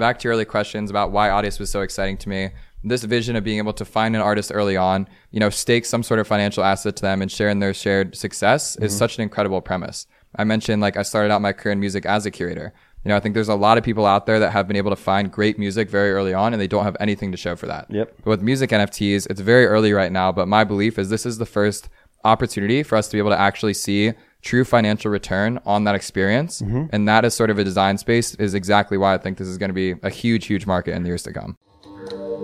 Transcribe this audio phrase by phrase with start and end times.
[0.00, 2.48] Back to your early questions about why Audius was so exciting to me.
[2.82, 6.02] This vision of being able to find an artist early on, you know, stake some
[6.02, 8.98] sort of financial asset to them and share in their shared success is mm-hmm.
[8.98, 10.06] such an incredible premise.
[10.34, 12.72] I mentioned like I started out my career in music as a curator.
[13.04, 14.88] You know, I think there's a lot of people out there that have been able
[14.88, 17.66] to find great music very early on and they don't have anything to show for
[17.66, 17.84] that.
[17.90, 18.14] Yep.
[18.24, 21.36] But with music NFTs, it's very early right now, but my belief is this is
[21.36, 21.90] the first
[22.24, 26.60] opportunity for us to be able to actually see true financial return on that experience.
[26.60, 29.58] And that is sort of a design space is exactly why I think this is
[29.58, 31.56] going to be a huge, huge market in the years to come.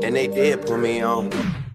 [0.02, 1.30] And they did put me on.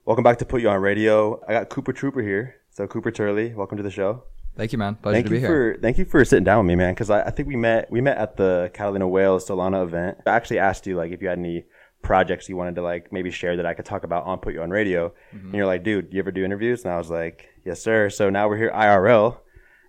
[0.05, 1.41] Welcome back to Put You On Radio.
[1.48, 2.55] I got Cooper Trooper here.
[2.70, 4.23] So Cooper Turley, welcome to the show.
[4.57, 4.95] Thank you, man.
[4.95, 5.76] Pleasure Thank to be you here.
[5.76, 6.93] for thank you for sitting down with me, man.
[6.93, 10.17] Because I, I think we met we met at the Catalina Whales Solana event.
[10.27, 11.65] I actually asked you like if you had any
[12.03, 14.62] projects you wanted to like maybe share that I could talk about on Put You
[14.62, 15.45] On Radio, Mm-hmm.
[15.48, 16.84] and you're like, dude, you ever do interviews?
[16.84, 18.09] And I was like, yes, sir.
[18.09, 19.38] So now we're here IRL,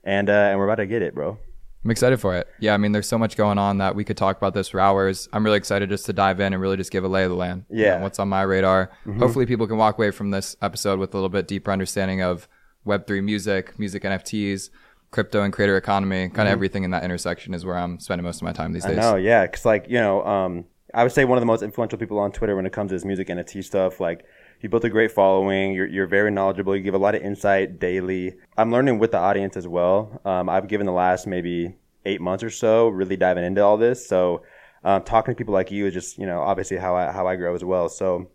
[0.05, 1.39] and uh, and we're about to get it, bro.
[1.85, 2.47] I'm excited for it.
[2.61, 4.79] Yeah, I mean, there's so much going on that we could talk about this for
[4.79, 5.29] hours.
[5.33, 7.37] I'm really excited just to dive in and really just give a lay of the
[7.37, 7.65] land.
[7.71, 7.97] you Yeah.
[7.97, 8.93] know, what's on my radar.
[9.19, 12.47] Hopefully, people can walk away from this episode with a little bit deeper understanding of
[12.87, 14.71] Web3 music, music NFTs,
[15.11, 16.29] crypto and creator economy.
[16.29, 18.85] Kind of everything in that intersection is where I'm spending most of my time these
[18.85, 18.99] days.
[19.03, 21.99] Oh yeah, because like you know, um, I would say one of the most influential
[21.99, 23.99] people on Twitter when it comes to this music NFT stuff.
[23.99, 24.25] Like,
[24.63, 25.73] you built a great following.
[25.75, 26.77] You're you're very knowledgeable.
[26.77, 28.35] You give a lot of insight daily.
[28.57, 30.21] I'm learning with the audience as well.
[30.25, 34.07] Um, I've given the last maybe eight months or so really diving into all this.
[34.07, 34.43] So,
[34.85, 37.37] um, talking to people like you is just you know obviously how I how I
[37.37, 37.89] grow as well.
[37.89, 38.31] So.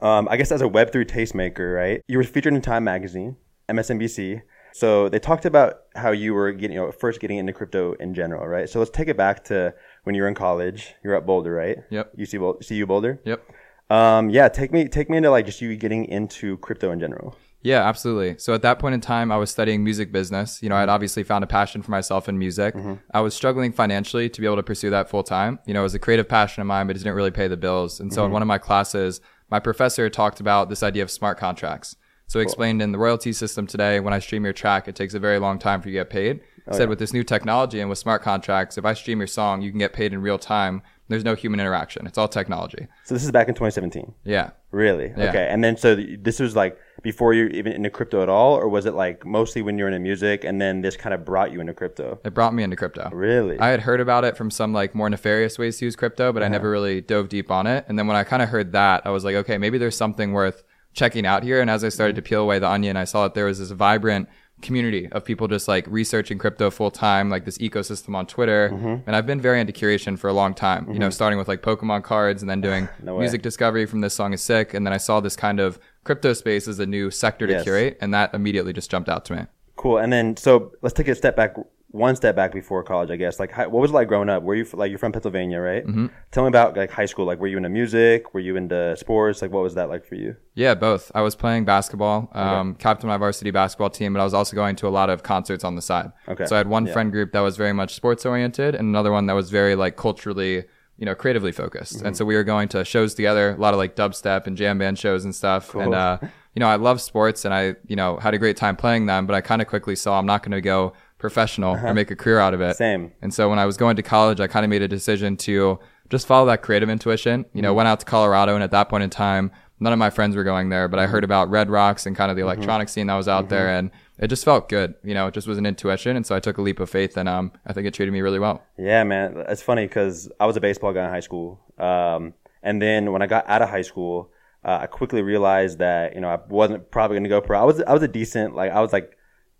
[0.00, 2.00] Um, I guess as a Web3 tastemaker, right?
[2.08, 3.36] You were featured in Time Magazine,
[3.68, 4.40] MSNBC.
[4.72, 8.14] So they talked about how you were getting, you know, first getting into crypto in
[8.14, 8.68] general, right?
[8.70, 10.94] So let's take it back to when you were in college.
[11.04, 11.76] You're at Boulder, right?
[11.90, 12.16] Yep.
[12.16, 13.20] UC, Bol- CU Boulder.
[13.26, 13.44] Yep.
[13.90, 14.48] Um, yeah.
[14.48, 17.36] Take me, take me into like just you getting into crypto in general.
[17.64, 18.38] Yeah, absolutely.
[18.38, 20.62] So at that point in time, I was studying music business.
[20.62, 20.94] You know, I had mm-hmm.
[20.94, 22.74] obviously found a passion for myself in music.
[22.74, 22.94] Mm-hmm.
[23.12, 25.60] I was struggling financially to be able to pursue that full time.
[25.64, 27.56] You know, it was a creative passion of mine, but it didn't really pay the
[27.56, 28.00] bills.
[28.00, 28.32] And so in mm-hmm.
[28.32, 31.94] one of my classes, my professor talked about this idea of smart contracts.
[32.26, 35.12] So he explained in the royalty system today, when I stream your track, it takes
[35.12, 36.40] a very long time for you to get paid.
[36.66, 39.60] He said with this new technology and with smart contracts, if I stream your song,
[39.60, 40.80] you can get paid in real time.
[41.12, 42.06] There's no human interaction.
[42.06, 42.88] It's all technology.
[43.04, 44.12] So this is back in 2017.
[44.24, 44.50] Yeah.
[44.70, 45.12] Really?
[45.16, 45.28] Yeah.
[45.28, 45.46] Okay.
[45.48, 48.86] And then so this was like before you're even into crypto at all, or was
[48.86, 51.74] it like mostly when you're into music and then this kind of brought you into
[51.74, 52.18] crypto?
[52.24, 53.10] It brought me into crypto.
[53.12, 53.58] Really?
[53.58, 56.42] I had heard about it from some like more nefarious ways to use crypto, but
[56.42, 56.52] I uh-huh.
[56.52, 57.84] never really dove deep on it.
[57.88, 60.32] And then when I kind of heard that, I was like, okay, maybe there's something
[60.32, 60.62] worth
[60.94, 61.60] checking out here.
[61.60, 62.24] And as I started mm-hmm.
[62.24, 64.28] to peel away the onion, I saw that there was this vibrant
[64.62, 68.70] community of people just like researching crypto full time, like this ecosystem on Twitter.
[68.72, 69.06] Mm-hmm.
[69.06, 71.12] And I've been very into curation for a long time, you know, mm-hmm.
[71.12, 74.32] starting with like Pokemon cards and then ah, doing No music discovery from this song
[74.32, 74.74] is sick.
[74.74, 77.64] And then I saw this kind of crypto space as a new sector to Yes.
[77.64, 77.98] curate.
[78.00, 79.42] And that immediately just jumped out to me.
[79.76, 79.98] Cool.
[79.98, 81.56] And then, so let's take a step back,
[81.92, 83.38] one step back before college, I guess.
[83.38, 84.42] Like, hi, what was it like growing up?
[84.42, 85.86] Were you like you're from Pennsylvania, right?
[85.86, 86.06] Mm-hmm.
[86.30, 87.26] Tell me about like high school.
[87.26, 88.34] Like, were you into music?
[88.34, 89.42] Were you into sports?
[89.42, 90.36] Like, what was that like for you?
[90.54, 91.12] Yeah, both.
[91.14, 94.74] I was playing basketball, um, captain my varsity basketball team, but I was also going
[94.76, 96.12] to a lot of concerts on the side.
[96.28, 96.46] Okay.
[96.46, 96.92] So I had one Yeah.
[96.94, 99.96] friend group that was very much sports oriented, and another one that was very like
[99.96, 100.64] culturally,
[100.96, 101.98] you know, creatively focused.
[101.98, 102.06] Mm-hmm.
[102.06, 104.78] And so we were going to shows together, a lot of like dubstep and jam
[104.78, 105.74] band shows and stuff.
[105.74, 106.18] And uh,
[106.54, 109.26] you know, I love sports, and I, you know, had a great time playing them.
[109.26, 112.16] But I kind of quickly saw I'm not going to go professional or make a
[112.16, 112.64] career out of it.
[112.64, 112.74] Uh-huh.
[112.74, 113.12] Same.
[113.22, 115.78] And so when I was going to college, I kind of made a decision to
[116.10, 117.46] just follow that creative intuition.
[117.54, 119.50] You know, went out to Colorado, and at that point in time,
[119.80, 122.30] none of my friends were going there, but I heard about Red Rocks and kind
[122.30, 124.94] of the electronic scene that was out there, and it just felt good.
[125.02, 127.16] You know, it just was an intuition, and so I took a leap of faith,
[127.16, 128.62] and um, I think it treated me really well.
[128.76, 129.44] Yeah, man.
[129.48, 131.60] It's funny because I was a baseball guy in high school.
[131.78, 134.30] Um, and then when I got out of high school,
[134.64, 137.60] uh, I quickly realized that, you know, I wasn't probably going to go pro.
[137.60, 139.16] I was, I was a decent, like, I was like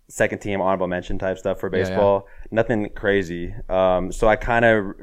[0.07, 1.83] second team honorable mention type stuff for yeah.
[1.83, 2.27] baseball.
[2.51, 3.53] Nothing crazy.
[3.69, 4.93] Um, so I kind of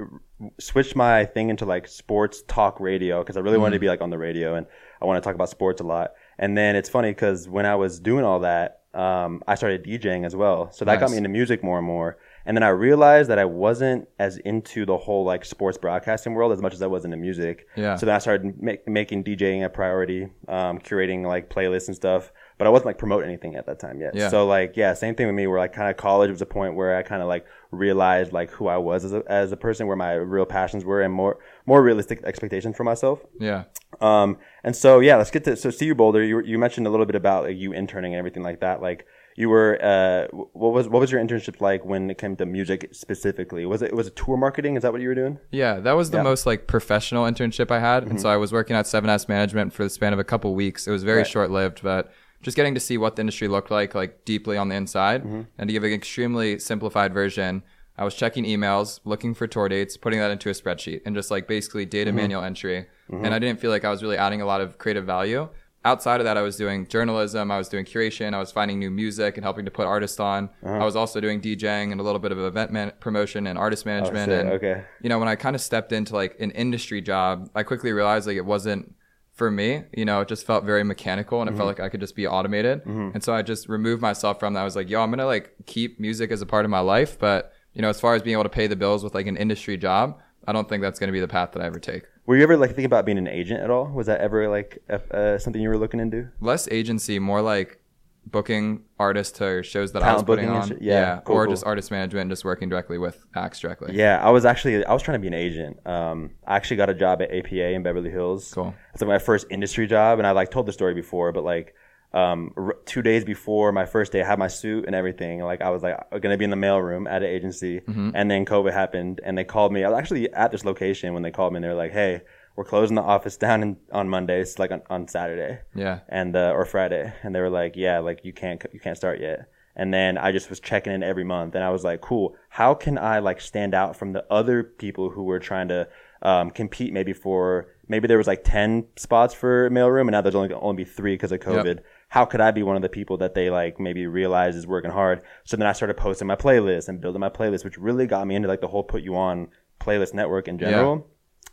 [0.59, 4.01] switched my thing into like sports talk radio because I really wanted to be like
[4.01, 4.67] on the radio and
[5.01, 6.13] I want to talk about sports a lot.
[6.39, 10.27] And then it's funny because when I was doing all that, um, I started DJing
[10.27, 10.73] as well.
[10.73, 12.19] So that got me into music more and more.
[12.47, 16.53] And then I realized that I wasn't as into the whole like sports broadcasting world
[16.53, 17.69] as much as I was into music.
[17.77, 17.97] Yeah.
[17.97, 22.33] So then I started make, making DJing a priority, um, curating like playlists and stuff.
[22.61, 24.15] But I wasn't like promoting anything at that time yet.
[24.15, 24.29] Yeah.
[24.29, 25.49] So like yeah, same thing with me.
[25.49, 28.51] Where like kind of college was a point where I kind of like realized like
[28.51, 31.39] who I was as a, as a person, where my real passions were, and more
[31.67, 33.21] more realistic expectations for myself.
[33.41, 33.65] Yeah.
[34.01, 36.23] Um, and so yeah, let's get to so see you Boulder.
[36.23, 38.81] You you mentioned a little bit about like, you interning and everything like that.
[38.81, 39.07] Like
[39.37, 42.89] you were uh, what was what was your internship like when it came to music
[42.93, 43.65] specifically?
[43.65, 44.77] Was it was it tour marketing?
[44.77, 45.39] Is that what you were doing?
[45.51, 46.21] Yeah, that was the Yeah.
[46.21, 46.31] Mm-hmm.
[46.31, 49.85] most like professional internship I had, and so I was working at 7S Management for
[49.85, 50.87] the span of a couple weeks.
[50.87, 51.27] It was very Right.
[51.27, 54.69] short lived, but just getting to see what the industry looked like, like deeply on
[54.69, 55.43] the inside, Mm-hmm.
[55.59, 57.63] and to give an extremely simplified version.
[57.99, 61.31] I was checking emails, looking for tour dates, putting that into a spreadsheet, and just
[61.31, 62.17] like basically data mm-hmm.
[62.17, 62.87] manual entry.
[63.11, 63.25] Mm-hmm.
[63.27, 65.51] And I didn't feel like I was really adding a lot of creative value.
[65.85, 68.91] Outside of that, I was doing journalism, I was doing curation, I was finding new
[68.91, 70.51] music and helping to put artists on.
[70.63, 70.75] Uh-huh.
[70.75, 73.87] I was also doing DJing and a little bit of event man- promotion and artist
[73.87, 74.31] oh, management.
[74.31, 74.85] shit, and okay.
[75.03, 78.27] you know, when I kind of stepped into like an industry job, I quickly realized
[78.27, 78.95] like it wasn't
[79.41, 79.85] for me.
[79.97, 82.27] You know, it just felt very mechanical and it felt like I could just be
[82.27, 82.85] automated.
[82.85, 84.61] And so I just removed myself from that.
[84.61, 87.19] I was like, yo, I'm gonna like keep music as a part of my life,
[87.19, 89.39] but you know, as far as being able to pay the bills with like an
[89.39, 92.03] industry job, I don't think that's gonna be the path that I ever take.
[92.27, 93.87] Were you ever like thinking about being an agent at all?
[93.87, 96.29] Was that ever like uh, something you were looking into?
[96.43, 97.81] Less agency, more like
[98.27, 100.69] booking artists to shows that I was putting on.
[100.69, 100.83] shit?
[100.83, 101.53] Yeah, cool, or cool.
[101.55, 103.95] just artist management just working directly with acts directly.
[103.97, 105.85] Yeah, I was actually I was trying to be an agent.
[105.87, 108.53] Um, I actually got a job at APA in Beverly Hills.
[108.55, 108.75] Cool.
[108.93, 111.75] It's like my first industry job, and I like told the story before, but like
[112.13, 115.41] um, r- two days before my first day, I had my suit and everything.
[115.41, 118.11] Like I was like gonna be in the mailroom at an agency, Mm-hmm.
[118.15, 119.85] and then COVID happened, and they called me.
[119.85, 122.21] I was actually at this location when they called me, and they were like, "Hey,
[122.61, 126.01] we're closing the office down in, on Mondays, like on, on Saturday." Yeah.
[126.11, 129.19] and uh, or Friday, and they were like, "Yeah, like you can't you can't start
[129.19, 132.37] yet." And then I just was checking in every month, and I was like, "Cool,
[132.51, 135.89] how can I like stand out from the other people who were trying to
[136.21, 136.93] um, compete?
[136.93, 140.85] Maybe for maybe there was like ten spots for mailroom, and now there's only only
[140.85, 141.79] be three because of COVID.
[142.11, 144.91] How could I be one of the people that they like maybe realize is working
[144.91, 145.23] hard?
[145.45, 148.35] So then I started posting my playlist and building my playlist, which really got me
[148.35, 149.49] into like the whole put you on
[149.81, 151.07] playlist network in general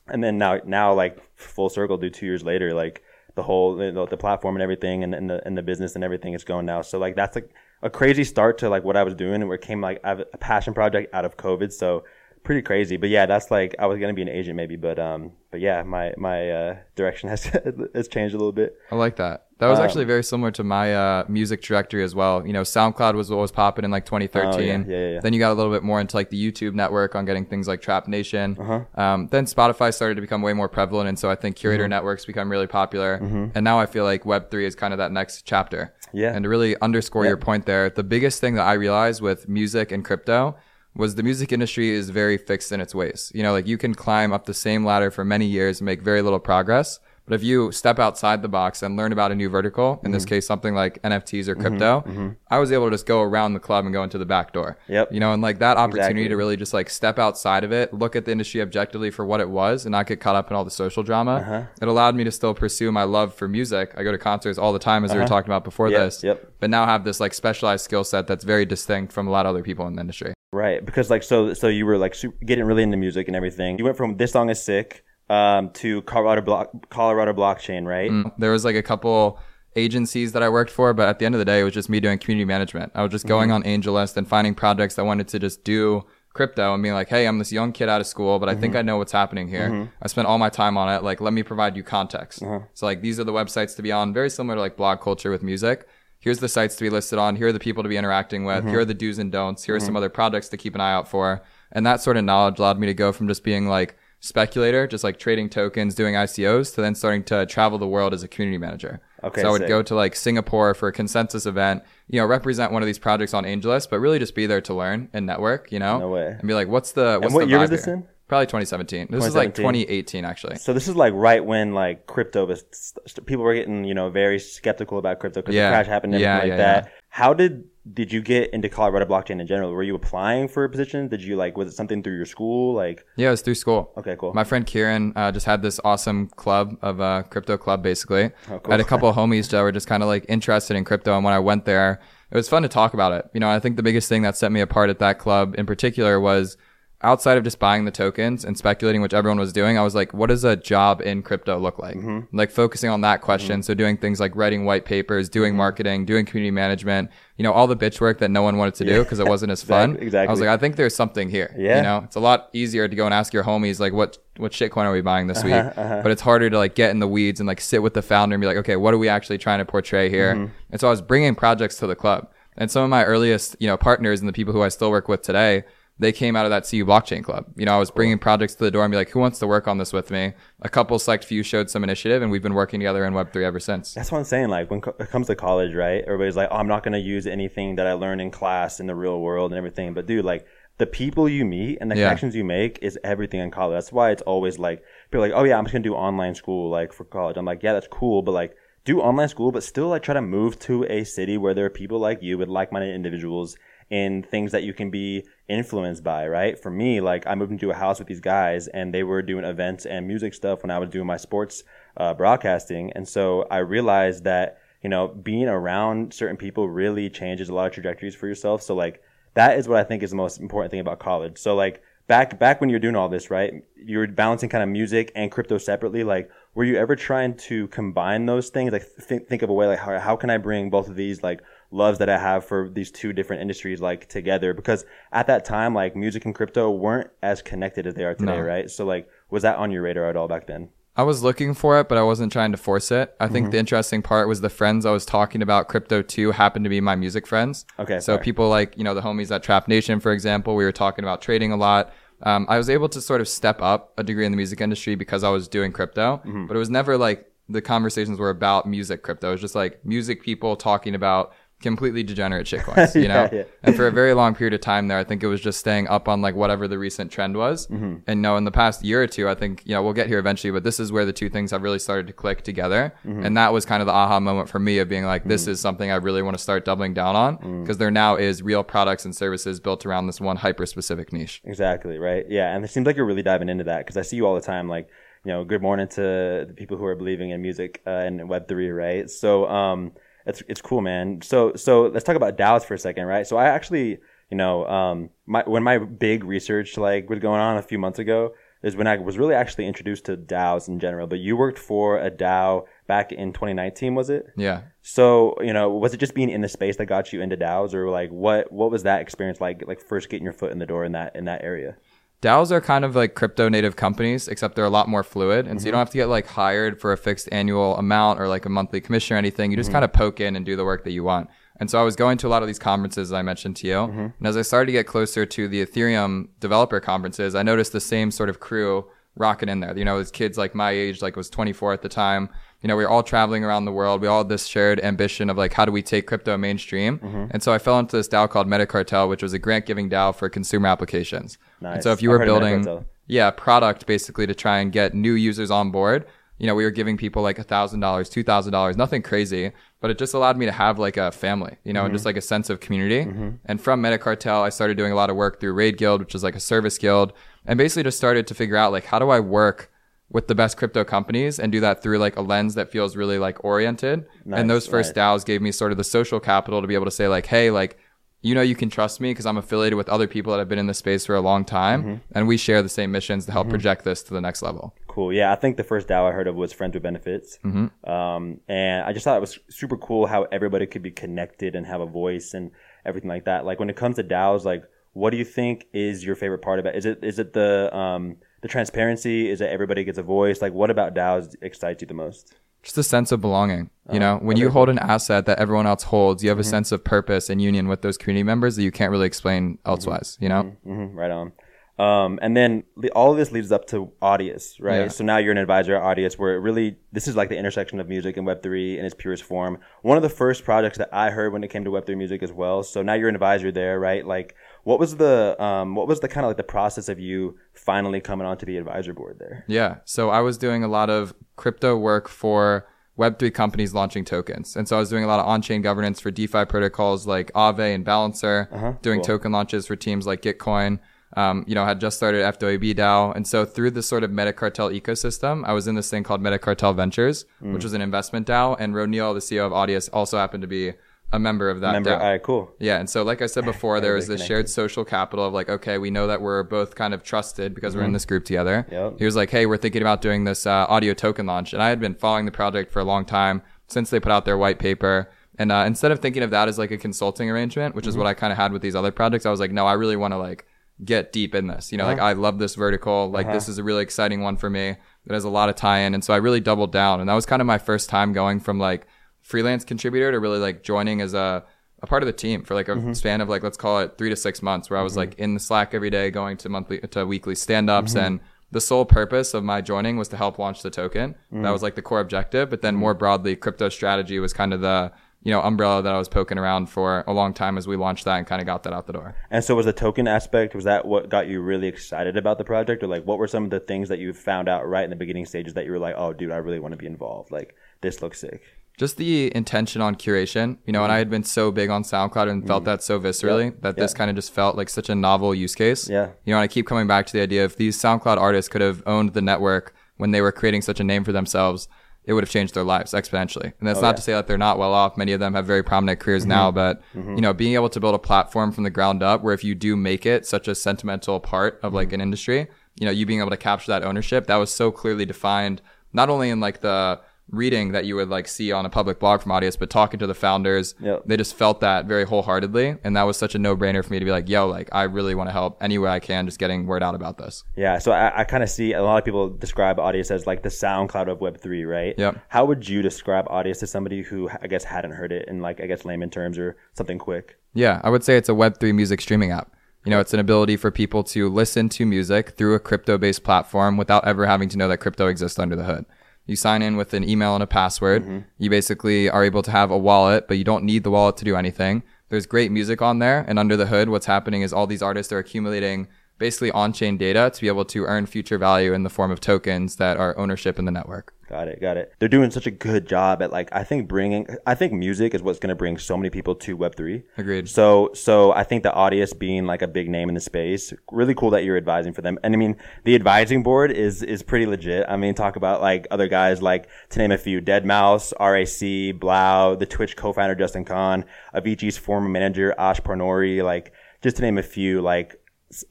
[0.09, 3.03] and then now now like full circle do two years later like
[3.37, 6.03] the whole you know, the platform and everything and, and the and the business and
[6.03, 6.81] everything is going now.
[6.81, 7.49] So like that's like
[7.83, 10.09] a crazy start to like what i was doing and where it came like I
[10.09, 11.71] have a passion project out of covid.
[11.71, 12.03] So
[12.47, 15.31] pretty crazy but yeah that's like i was gonna be an agent maybe but um
[15.51, 17.43] but yeah my my uh direction has
[17.93, 19.43] has changed a little bit I like that.
[19.59, 22.45] That was Um, actually very similar to my uh, music trajectory as well.
[22.45, 24.53] You know, SoundCloud was what was popping in like 2013.
[24.53, 25.19] Oh, yeah, yeah, yeah.
[25.19, 27.67] Then you got a little bit more into like the YouTube network on getting things
[27.67, 28.55] like Trap Nation.
[28.59, 29.01] Uh-huh.
[29.03, 31.89] Um, then Spotify started to become way more prevalent, and so I think curator Mm-hmm.
[31.89, 33.15] networks become really popular.
[33.55, 35.91] And now I feel like Web3 is kind of that next chapter.
[36.13, 36.33] Yeah.
[36.35, 39.91] And to really underscore your point there, the biggest thing that I realized with music
[39.91, 40.55] and crypto
[40.97, 43.31] was the music industry is very fixed in its ways.
[43.35, 46.01] You know, like you can climb up the same ladder for many years and make
[46.01, 46.99] very little progress.
[47.29, 50.23] But if you step outside the box and learn about a new vertical, in this
[50.23, 50.29] Mm-hmm.
[50.29, 53.83] case, something like NFTs or crypto, I was able to just go around the club
[53.83, 54.77] and go into the back door.
[54.87, 55.11] Yep.
[55.11, 56.29] You know, and like that opportunity Exactly.
[56.29, 59.41] to really just like step outside of it, look at the industry objectively for what
[59.41, 61.35] it was and not get caught up in all the social drama.
[61.35, 61.63] Uh-huh.
[61.81, 63.93] It allowed me to still pursue my love for music.
[63.97, 66.23] I go to concerts all the time, as we were talking about before Yep, this.
[66.23, 66.53] yep.
[66.61, 69.49] But now have this like specialized skill set that's very distinct from a lot of
[69.49, 70.33] other people in the industry.
[70.53, 73.77] Right, because like so so you were like su- getting really into music and everything.
[73.77, 78.09] You went from this song is sick um, to Colorado block Colorado blockchain, right?
[78.09, 79.39] Mm, there was like a couple
[79.75, 81.89] agencies that I worked for, but at the end of the day, it was just
[81.89, 82.91] me doing community management.
[82.95, 83.55] I was just going mm-hmm.
[83.55, 86.03] on AngelList and finding projects that wanted to just do
[86.33, 88.71] crypto and being like, hey, I'm this young kid out of school, but I think
[88.71, 88.79] mm-hmm.
[88.79, 89.69] I know what's happening here.
[89.69, 89.91] Mm-hmm.
[90.01, 91.03] I spent all my time on it.
[91.03, 92.41] Like, let me provide you context.
[92.41, 92.59] Uh-huh.
[92.73, 95.29] So like, these are the websites to be on, very similar to like blog culture
[95.31, 95.87] with music.
[96.19, 97.35] Here's the sites to be listed on.
[97.35, 98.59] Here are the people to be interacting with.
[98.59, 98.69] Mm-hmm.
[98.69, 99.63] Here are the do's and don'ts.
[99.63, 99.97] Here are some mm-hmm.
[99.97, 101.41] other projects to keep an eye out for.
[101.71, 105.03] And that sort of knowledge allowed me to go from just being like speculator, just
[105.03, 108.57] like trading tokens, doing ICOs, to then starting to travel the world as a community
[108.57, 108.99] manager.
[109.23, 109.69] Okay, So I would sick.
[109.69, 113.33] go to like Singapore for a consensus event, you know, represent one of these projects
[113.33, 115.99] on AngelList, but really just be there to learn and network, you know?
[115.99, 116.27] No way.
[116.27, 118.07] And be like, what's the, what's what the year was this in?
[118.27, 119.07] Probably 2017.
[119.09, 120.57] This is like 2018, actually.
[120.57, 124.09] So this is like right when like crypto was st- people were getting you know
[124.09, 125.69] very skeptical about crypto because Yeah.
[125.69, 126.91] the crash happened and Yeah, everything like yeah, that.
[127.09, 129.71] How did did you get into Colorado blockchain in general?
[129.71, 131.07] Were you applying for a position?
[131.07, 132.73] Did you like was it something through your school?
[132.73, 133.93] Like Yeah, it was through school.
[133.97, 134.33] Okay, cool.
[134.33, 138.25] My friend Kieran uh, just had this awesome club of uh, crypto club, basically.
[138.51, 138.61] Oh, cool.
[138.67, 141.15] I had a couple of homies that were just kind of like interested in crypto,
[141.15, 143.29] and when I went there, it was fun to talk about it.
[143.33, 145.65] You know, I think the biggest thing that set me apart at that club in
[145.65, 146.57] particular was
[147.03, 149.77] outside of just buying the tokens and speculating, which everyone was doing.
[149.77, 151.95] I was like, what does a job in crypto look like?
[151.95, 152.35] Mm-hmm.
[152.35, 153.61] Like focusing on that question.
[153.61, 155.57] So doing things like writing white papers, doing Mm-hmm.
[155.57, 157.11] marketing, doing community management.
[157.37, 159.51] You know, all the bitch work that no one wanted to do because it wasn't
[159.51, 159.95] as fun.
[159.97, 160.27] Exactly-.
[160.27, 161.53] I was like, I think there's something here.
[161.55, 161.77] Yeah.
[161.77, 164.51] You know, it's a lot easier to go and ask your homies like what what
[164.51, 165.53] shitcoin are we buying this week?
[165.53, 168.01] Uh-huh, But it's harder to like get in the weeds and like sit with the
[168.01, 170.33] founder and be like, okay, what are we actually trying to portray here?
[170.33, 170.53] Mm-hmm.
[170.71, 173.67] And so I was bringing projects to the club, and some of my earliest you
[173.67, 175.63] know partners and the people who I still work with today.
[175.99, 177.45] They came out of that CU blockchain club.
[177.55, 179.47] You know, I was bringing projects to the door and be like, who wants to
[179.47, 180.33] work on this with me?
[180.61, 183.59] A couple select few showed some initiative and we've been working together in Web3 ever
[183.59, 183.93] since.
[183.95, 184.49] That's what I'm saying.
[184.49, 186.03] Like when co- it comes to college, right?
[186.05, 188.85] Everybody's like, "Oh, I'm not going to use anything that I learned in class in
[188.85, 190.45] the real world and everything." But dude, like
[190.77, 192.03] the people you meet and the Yeah.
[192.05, 193.75] connections you make is everything in college.
[193.77, 195.95] That's why it's always like people are like, "Oh yeah, I'm just going to do
[195.95, 199.51] online school like for college." I'm like, "Yeah, that's cool, but like do online school,
[199.51, 202.37] but still like try to move to a city where there are people like you
[202.37, 203.57] with like-minded individuals."
[203.89, 206.59] In things that you can be influenced by, right?
[206.59, 209.45] For me, like I moved into a house with these guys and they were doing
[209.45, 211.63] events and music stuff when I was doing my sports
[211.95, 212.91] uh, broadcasting.
[212.93, 217.67] And so I realized that, you know, being around certain people really changes a lot
[217.67, 218.61] of trajectories for yourself.
[218.61, 219.01] So like
[219.35, 221.37] that is what I think is the most important thing about college.
[221.37, 223.63] So like back back when you're doing all this, right?
[223.75, 226.03] You're balancing kind of music and crypto separately.
[226.03, 228.71] Like, were you ever trying to combine those things?
[228.71, 231.21] Like, think think of a way like how how can I bring both of these
[231.21, 234.53] like loves that I have for these two different industries like together?
[234.53, 238.37] Because at that time, like music and crypto weren't as connected as they are today,
[238.37, 238.41] No.
[238.41, 238.69] right?
[238.69, 240.69] So like, was that on your radar at all back then?
[240.95, 243.13] I was looking for it, but I wasn't trying to force it.
[243.19, 246.65] I think the interesting part was the friends I was talking about crypto to happened
[246.65, 247.65] to be my music friends.
[247.77, 248.23] Okay, So sorry.
[248.23, 251.21] people like, you know, the homies at Trap Nation, for example, we were talking about
[251.21, 251.93] trading a lot.
[252.23, 254.95] Um, I was able to sort of step up a degree in the music industry
[254.95, 256.47] because I was doing crypto, Mm-hmm.
[256.47, 259.29] but it was never like the conversations were about music crypto.
[259.29, 261.31] It was just like music people talking about
[261.61, 263.27] completely degenerate shitcoins, you know?
[263.31, 263.43] Yeah.
[263.63, 265.87] And for a very long period of time there, I think it was just staying
[265.87, 267.67] up on like whatever the recent trend was.
[267.67, 267.97] Mm-hmm.
[268.05, 270.19] And no, in the past year or two, I think, you know, we'll get here
[270.19, 272.93] eventually, but this is where the two things have really started to click together.
[273.05, 273.25] Mm-hmm.
[273.25, 275.59] And that was kind of the aha moment for me of being like, this is
[275.59, 277.61] something I really want to start doubling down on Mm.
[277.63, 281.41] because there now is real products and services built around this one hyper specific niche.
[281.43, 282.25] Exactly, right?
[282.29, 284.35] Yeah, and it seems like you're really diving into that because I see you all
[284.35, 284.69] the time.
[284.69, 284.89] Like,
[285.25, 288.47] you know, good morning to the people who are believing in music uh, and Web
[288.47, 289.09] three, right?
[289.09, 289.91] So, um,
[290.27, 291.21] it's it's cool, man.
[291.21, 293.25] So, so let's talk about DAOs for a second, right?
[293.25, 297.57] So, I actually, you know, um, my when my big research like was going on
[297.57, 301.07] a few months ago is when I was really actually introduced to DAOs in general.
[301.07, 304.25] But you worked for a DAO back in 2019, was it?
[304.35, 304.63] Yeah.
[304.81, 307.73] So, you know, was it just being in the space that got you into DAOs,
[307.73, 309.63] or like what what was that experience like?
[309.65, 311.77] Like first getting your foot in the door in that in that area.
[312.21, 315.45] DAOs are kind of like crypto native companies, except they're a lot more fluid.
[315.47, 315.73] And so you mm-hmm.
[315.73, 318.81] don't have to get like hired for a fixed annual amount or like a monthly
[318.81, 319.51] commission or anything.
[319.51, 319.75] You just mm-hmm.
[319.75, 321.29] kind of poke in and do the work that you want.
[321.59, 323.73] And so I was going to a lot of these conferences I mentioned to you.
[323.73, 323.99] Mm-hmm.
[323.99, 327.81] And as I started to get closer to the Ethereum developer conferences, I noticed the
[327.81, 329.77] same sort of crew rocking in there.
[329.77, 332.29] You know, as kids like my age, like was 24 at the time,
[332.61, 334.01] you know, we were all traveling around the world.
[334.01, 336.99] We all had this shared ambition of like, how do we take crypto mainstream?
[337.31, 340.15] And so I fell into this DAO called Metacartel, which was a grant giving DAO
[340.15, 341.37] for consumer applications.
[341.59, 341.83] And Nice.
[341.83, 342.63] so if you were building,
[343.07, 346.05] yeah, product basically to try and get new users on board.
[346.39, 349.53] You know, we were giving people like a thousand dollars, two thousand dollars, nothing crazy,
[349.81, 352.15] but it just allowed me to have like a family, you know, and just like
[352.17, 353.09] a sense of community.
[353.45, 356.23] And from Metacartel, I started doing a lot of work through Raid Guild, which is
[356.23, 357.11] like a service guild,
[357.47, 359.71] and basically just started to figure out like how do I work
[360.09, 363.19] with the best crypto companies and do that through like a lens that feels really
[363.19, 364.05] like oriented.
[364.25, 365.21] Nice, and those first nice.
[365.21, 367.51] DAOs gave me sort of the social capital to be able to say like, hey,
[367.51, 367.77] like
[368.21, 370.59] you know you can trust me because I'm affiliated with other people that have been
[370.59, 371.95] in this space for a long time, Mm-hmm.
[372.13, 374.73] and we share the same missions to help project this to the next level.
[374.87, 375.13] Cool.
[375.13, 377.37] Yeah, I think the first DAO I heard of was Friends with Benefits.
[377.45, 377.87] Mm-hmm.
[377.89, 381.67] Um, and I just thought it was super cool how everybody could be connected and
[381.67, 382.49] have a voice and
[382.85, 383.45] everything like that.
[383.45, 386.57] Like when it comes to DAOs, like what do you think is your favorite part
[386.59, 386.77] about it?
[386.79, 389.29] Is it is it the um, the transparency?
[389.29, 390.41] Is that everybody gets a voice?
[390.41, 392.33] Like what about DAOs excites you the most?
[392.63, 393.69] Just a sense of belonging.
[393.87, 396.43] Oh, You know, when you hold an asset that everyone else holds, you have a
[396.43, 400.17] sense of purpose and union with those community members that you can't really explain elsewise.
[400.19, 401.31] You know, hmm right on.
[401.79, 404.81] Um, and then the, all of this leads up to Audius, right?
[404.81, 404.87] Yeah.
[404.87, 407.79] So now you're an advisor at Audius, where it really this is like the intersection
[407.79, 409.59] of music and Web three in its purest form.
[409.83, 412.23] One of the first projects that I heard when it came to Web three music
[412.23, 412.63] as well.
[412.63, 414.05] So now you're an advisor there, right?
[414.05, 414.35] Like,
[414.67, 418.01] what was the um, what was the kind of like the process of you finally
[418.01, 419.45] coming onto the advisor board there?
[419.47, 419.77] Yeah.
[419.85, 422.67] So I was doing a lot of crypto work for
[422.99, 424.57] Web3 companies launching tokens.
[424.57, 427.31] And so I was doing a lot of on chain governance for DeFi protocols like
[427.31, 429.05] Aave and Balancer, doing cool.
[429.05, 430.79] token launches for teams like Gitcoin.
[431.15, 433.15] Um, you know, I had just started FWB DAO.
[433.15, 436.75] And so through this sort of Metacartel ecosystem, I was in this thing called Metacartel
[436.75, 438.57] Ventures, which was an investment DAO.
[438.59, 440.73] And Roneil, the CEO of Audius, also happened to be
[441.13, 441.91] a member of that Remember?
[441.91, 441.99] DAO.
[441.99, 442.51] All right, cool.
[442.59, 445.49] Yeah, and so like I said before, there was this shared social capital of like,
[445.49, 448.63] okay, we know that we're both kind of trusted because we're in this group together.
[448.63, 448.73] Mm-hmm.
[448.73, 448.99] Yep.
[448.99, 451.69] He was like, hey, we're thinking about doing this uh, audio token launch, and I
[451.69, 454.59] had been following the project for a long time since they put out their white
[454.59, 455.09] paper.
[455.39, 457.99] And uh, instead of thinking of that as like a consulting arrangement, which is Mm-hmm.
[458.03, 459.95] what I kind of had with these other projects, I was like, no, I really
[459.95, 460.45] want to like
[460.83, 461.71] get deep in this.
[461.71, 461.93] You know, Uh-huh.
[461.93, 463.09] like I love this vertical.
[463.11, 464.69] Like this is a really exciting one for me.
[465.05, 466.99] It has a lot of tie-in, and so I really doubled down.
[466.99, 468.87] And that was kind of my first time going from like
[469.27, 471.43] freelance contributor to really like joining as a
[471.83, 472.93] a part of the team for like a Mm-hmm.
[472.93, 475.33] span of like let's call it three to six months where I was like in
[475.35, 478.05] the Slack every day going to monthly to weekly stand-ups Mm-hmm.
[478.05, 478.19] and
[478.49, 481.15] the sole purpose of my joining was to help launch the token.
[481.33, 481.43] Mm.
[481.43, 482.49] That was like the core objective.
[482.49, 485.97] But then more broadly, crypto strategy was kind of the you know umbrella that I
[485.97, 488.63] was poking around for a long time as we launched that and kind of got
[488.63, 489.15] that out the door.
[489.29, 492.45] And so, was the token aspect was that what got you really excited about the
[492.45, 494.89] project, or like what were some of the things that you found out right in
[494.91, 497.29] the beginning stages that you were like, oh, dude, I really want to be involved.
[497.31, 498.41] Like this looks sick.
[498.77, 502.29] Just the intention on curation, you know, and I had been so big on SoundCloud
[502.29, 503.97] and felt that so viscerally that this Mm.
[503.97, 505.89] Kind of just felt like such a novel use case.
[505.89, 506.09] Yeah.
[506.25, 508.61] You know, and I keep coming back to the idea if these SoundCloud artists could
[508.61, 511.67] have owned the network when they were creating such a name for themselves,
[512.05, 513.51] it would have changed their lives exponentially.
[513.59, 513.91] And that's Oh, not yeah.
[513.93, 513.95] Mm-hmm.
[513.95, 514.95] to say that they're not well off.
[514.95, 517.95] Many of them have very prominent careers now, but you know, being able to build
[517.95, 521.19] a platform from the ground up where if you do make it such a sentimental
[521.19, 521.75] part of Mm-hmm.
[521.75, 522.47] like an industry,
[522.79, 526.09] you know, you being able to capture that ownership, that was so clearly defined, not
[526.09, 529.31] only in like the reading that you would like see on a public blog from
[529.31, 531.03] Audius, but talking to the founders, Yep.
[531.05, 532.77] they just felt that very wholeheartedly.
[532.83, 534.83] And that was such a no brainer for me to be like, yo, like I
[534.83, 537.43] really want to help any way I can, just getting word out about this.
[537.55, 540.43] Yeah, so I, I kind of see a lot of people describe Audius as like
[540.43, 541.95] the SoundCloud of Web three, right?
[541.97, 542.17] Yep.
[542.29, 545.59] How would you describe Audius to somebody who I guess hadn't heard it in like
[545.61, 547.37] I guess layman terms or something quick?
[547.53, 549.51] Yeah, I would say it's a Web3 music streaming app.
[549.85, 553.23] You know, it's an ability for people to listen to music through a crypto based
[553.23, 555.85] platform without ever having to know that crypto exists under the hood.
[556.27, 558.03] You sign in with an email and a password.
[558.03, 558.19] Mm-hmm.
[558.37, 561.25] You basically are able to have a wallet, but you don't need the wallet to
[561.25, 561.83] do anything.
[562.09, 563.25] There's great music on there.
[563.27, 565.87] And under the hood, what's happening is all these artists are accumulating
[566.19, 569.19] basically on chain data to be able to earn future value in the form of
[569.19, 571.13] tokens that are ownership in the network.
[571.29, 571.93] Got it, got it.
[571.99, 574.27] They're doing such a good job at like I think bringing.
[574.45, 577.03] I think music is what's going to bring so many people to Web three.
[577.17, 577.49] Agreed.
[577.49, 581.13] So, so I think the Audius being like a big name in the space, really
[581.13, 582.17] cool that you're advising for them.
[582.23, 582.55] And I mean,
[582.85, 584.85] the advising board is is pretty legit.
[584.87, 589.59] I mean, talk about like other guys, like to name a few: deadmau5, RAC, 3LAU,
[589.59, 591.03] the Twitch co-founder Justin Kan,
[591.35, 594.81] Avicii's former manager Ash Pournouri, like just to name a few.
[594.81, 595.19] Like,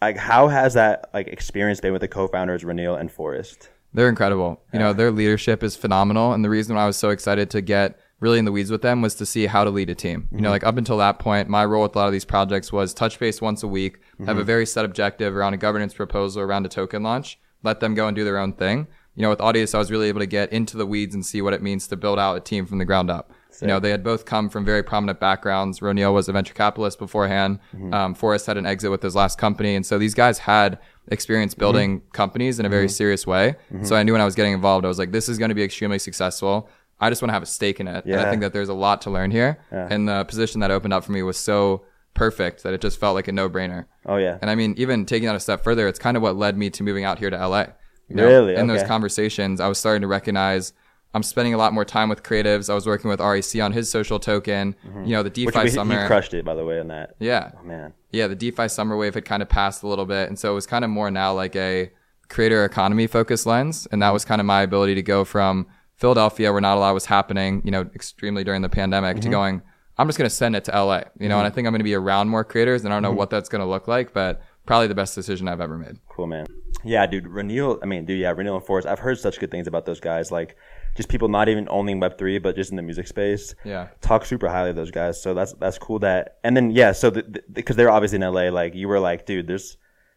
[0.03, 3.71] like how has that like experience been with the co-founders Roneil and Forrest?
[3.97, 4.61] They're incredible.
[4.75, 6.35] You know, their leadership is phenomenal.
[6.35, 8.83] And the reason why I was so excited to get really in the weeds with
[8.83, 10.29] them was to see how to lead a team.
[10.31, 10.53] You know, mhm.
[10.53, 13.19] like up until that point, my role with a lot of these projects was touch
[13.19, 14.47] base once a week, have a mhm.
[14.47, 18.15] very set objective around a governance proposal around a token launch, let them go and
[18.15, 18.87] do their own thing.
[19.15, 21.41] You know, with Audius, I was really able to get into the weeds and see
[21.41, 23.33] what it means to build out a team from the ground up.
[23.63, 25.81] You know, they had both come from very prominent backgrounds.
[25.81, 27.59] Roneil was a venture capitalist beforehand.
[27.75, 27.95] Mm-hmm.
[27.95, 29.75] Um, Forrest had an exit with his last company.
[29.75, 31.61] And so these guys had experience mm-hmm.
[31.61, 32.93] building companies in a very mm-hmm.
[32.93, 33.57] serious way.
[33.83, 35.55] So I knew when I was getting involved, I was like, this is going to
[35.55, 36.69] be extremely successful.
[36.99, 38.05] I just want to have a stake in it.
[38.05, 39.59] And I think that there's a lot to learn here.
[39.71, 41.85] And the position that opened up for me was so
[42.17, 43.85] perfect that it just felt like a no brainer.
[44.07, 46.37] Oh yeah, And I mean, even taking that a step further, it's kind of what
[46.37, 47.67] led me to moving out here to LA.
[48.09, 48.55] You Really?
[48.55, 50.73] In those conversations, I was starting to recognize
[51.17, 52.69] I'm spending a lot more time with creatives.
[52.69, 54.77] I was working with RAC on his social token.
[54.87, 55.05] Mm-hmm.
[55.05, 56.03] You know, the DeFi which we, summer.
[56.03, 57.17] he crushed it by the way on that.
[57.19, 57.53] Yeah.
[57.59, 57.95] Oh man.
[58.13, 60.29] Yeah, the DeFi summer wave had kind of passed a little bit.
[60.29, 61.91] And so it was kind of more now like a
[62.29, 63.89] creator economy focused lens.
[63.91, 66.93] And that was kind of my ability to go from Philadelphia, where not a lot
[66.93, 69.31] was happening, you know, extremely during the pandemic, to mm-hmm.
[69.31, 69.63] going,
[69.97, 71.55] I'm just going to send it to LA, you know, and I mm-hmm.
[71.55, 72.85] think I'm going to be around more creators.
[72.85, 75.49] And I don't know what that's going to look like, but probably the best decision
[75.49, 75.99] I've ever made.
[76.11, 76.47] Cool, man.
[76.85, 77.25] Yeah, dude.
[77.25, 78.87] Roneil, I mean, dude, yeah, Roneil and Forrest.
[78.87, 80.31] I've heard such good things about those guys.
[80.31, 80.57] Like,
[80.97, 83.55] just people not even owning Web three, but just in the music space.
[83.65, 83.89] Yeah.
[84.01, 85.23] talk super highly of those guys.
[85.23, 85.99] So that's that's cool.
[86.01, 89.01] That and then yeah, so because the, because they're obviously in LA, like you were
[89.01, 89.77] like, dude, there's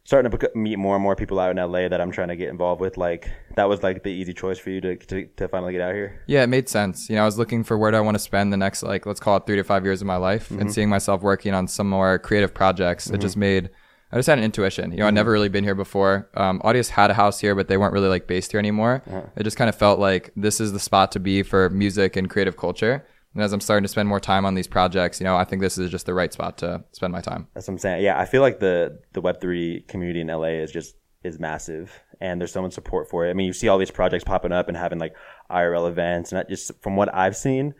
[0.10, 2.50] starting to meet more and more people out in LA that I'm trying to get
[2.50, 2.98] involved with.
[2.98, 5.94] Like that was like the easy choice for you to to, to finally get out
[5.94, 6.24] here.
[6.26, 7.10] Yeah, it made sense.
[7.10, 9.06] You know, I was looking for where do I want to spend the next, like,
[9.06, 10.70] let's call it three to five years of my life and mm-hmm.
[10.70, 13.08] seeing myself working on some more creative projects.
[13.08, 13.22] It mm-hmm.
[13.22, 13.70] just made,
[14.12, 14.92] I just had an intuition.
[14.92, 16.30] You know, I'd never really been here before.
[16.34, 19.04] Um, Audius had a house here, but they weren't really like based here anymore.
[19.36, 22.30] It just kind of felt like this is the spot to be for music and
[22.30, 23.06] creative culture.
[23.36, 25.62] And as I'm starting to spend more time on these projects, you know, I think
[25.62, 27.48] this is just the right spot to spend my time.
[27.54, 28.04] That's what I'm saying.
[28.04, 31.92] Yeah, I feel like the the Web three community in LA is just is massive,
[32.20, 33.30] and there's so much support for it.
[33.30, 35.16] I mean, you see all these projects popping up and having like
[35.52, 37.76] IRL events, and that just from what I've seen,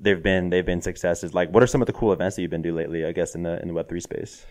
[0.00, 1.32] they've been they've been successes.
[1.32, 3.04] Like, what are some of the cool events that you've been doing lately?
[3.04, 4.44] I guess in the in the Web three space.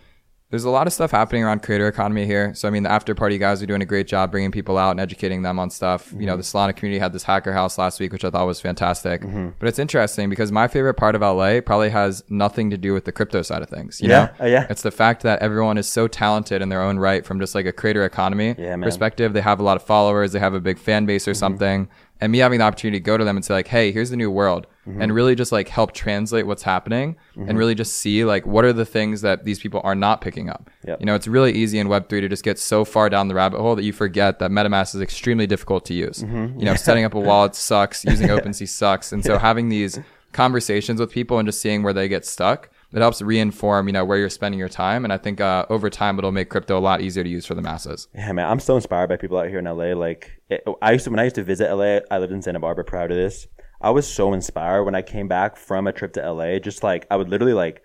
[0.49, 2.53] There's a lot of stuff happening around creator economy here.
[2.53, 4.91] So I mean, the after party guys are doing a great job bringing people out
[4.91, 6.13] and educating them on stuff.
[6.13, 6.37] You know, mm-hmm.
[6.37, 9.21] the Solana community had this hacker house last week, which I thought was fantastic.
[9.21, 9.49] Mm-hmm.
[9.59, 13.03] But it's interesting because my favorite part of LA probably has nothing to do with
[13.03, 13.99] the crypto side of things.
[13.99, 14.17] You Yeah.
[14.17, 14.67] know, Oh, yeah.
[14.69, 17.65] it's the fact that everyone is so talented in their own right from just like
[17.65, 19.33] a creator economy Yeah, perspective.
[19.33, 21.39] They have a lot of followers, they have a big fan base or mm-hmm.
[21.39, 21.89] something.
[22.19, 24.17] And me having the opportunity to go to them and say like, hey, here's the
[24.17, 25.01] new world, mm-hmm.
[25.01, 27.57] and really just like help translate what's happening, and mm-hmm.
[27.57, 30.69] really just see like what are the things that these people are not picking up.
[30.87, 30.99] Yep.
[30.99, 33.59] You know, it's really easy in Web3 to just get so far down the rabbit
[33.59, 36.23] hole that you forget that MetaMask is extremely difficult to use.
[36.23, 36.59] Mm-hmm.
[36.59, 39.11] You know, setting up a wallet sucks, using OpenSea sucks.
[39.11, 39.99] And so having these
[40.31, 44.05] conversations with people and just seeing where they get stuck, it helps reinform, you know,
[44.05, 45.03] where you're spending your time.
[45.03, 47.53] And I think uh, over time, it'll make crypto a lot easier to use for
[47.53, 48.07] the masses.
[48.15, 49.93] Yeah, man, I'm so inspired by people out here in LA.
[49.93, 51.99] Like, it, I used to when I used to visit LA.
[52.09, 53.47] I lived in Santa Barbara prior to this.
[53.81, 56.59] I was so inspired when I came back from a trip to LA.
[56.59, 57.83] Just like I would literally like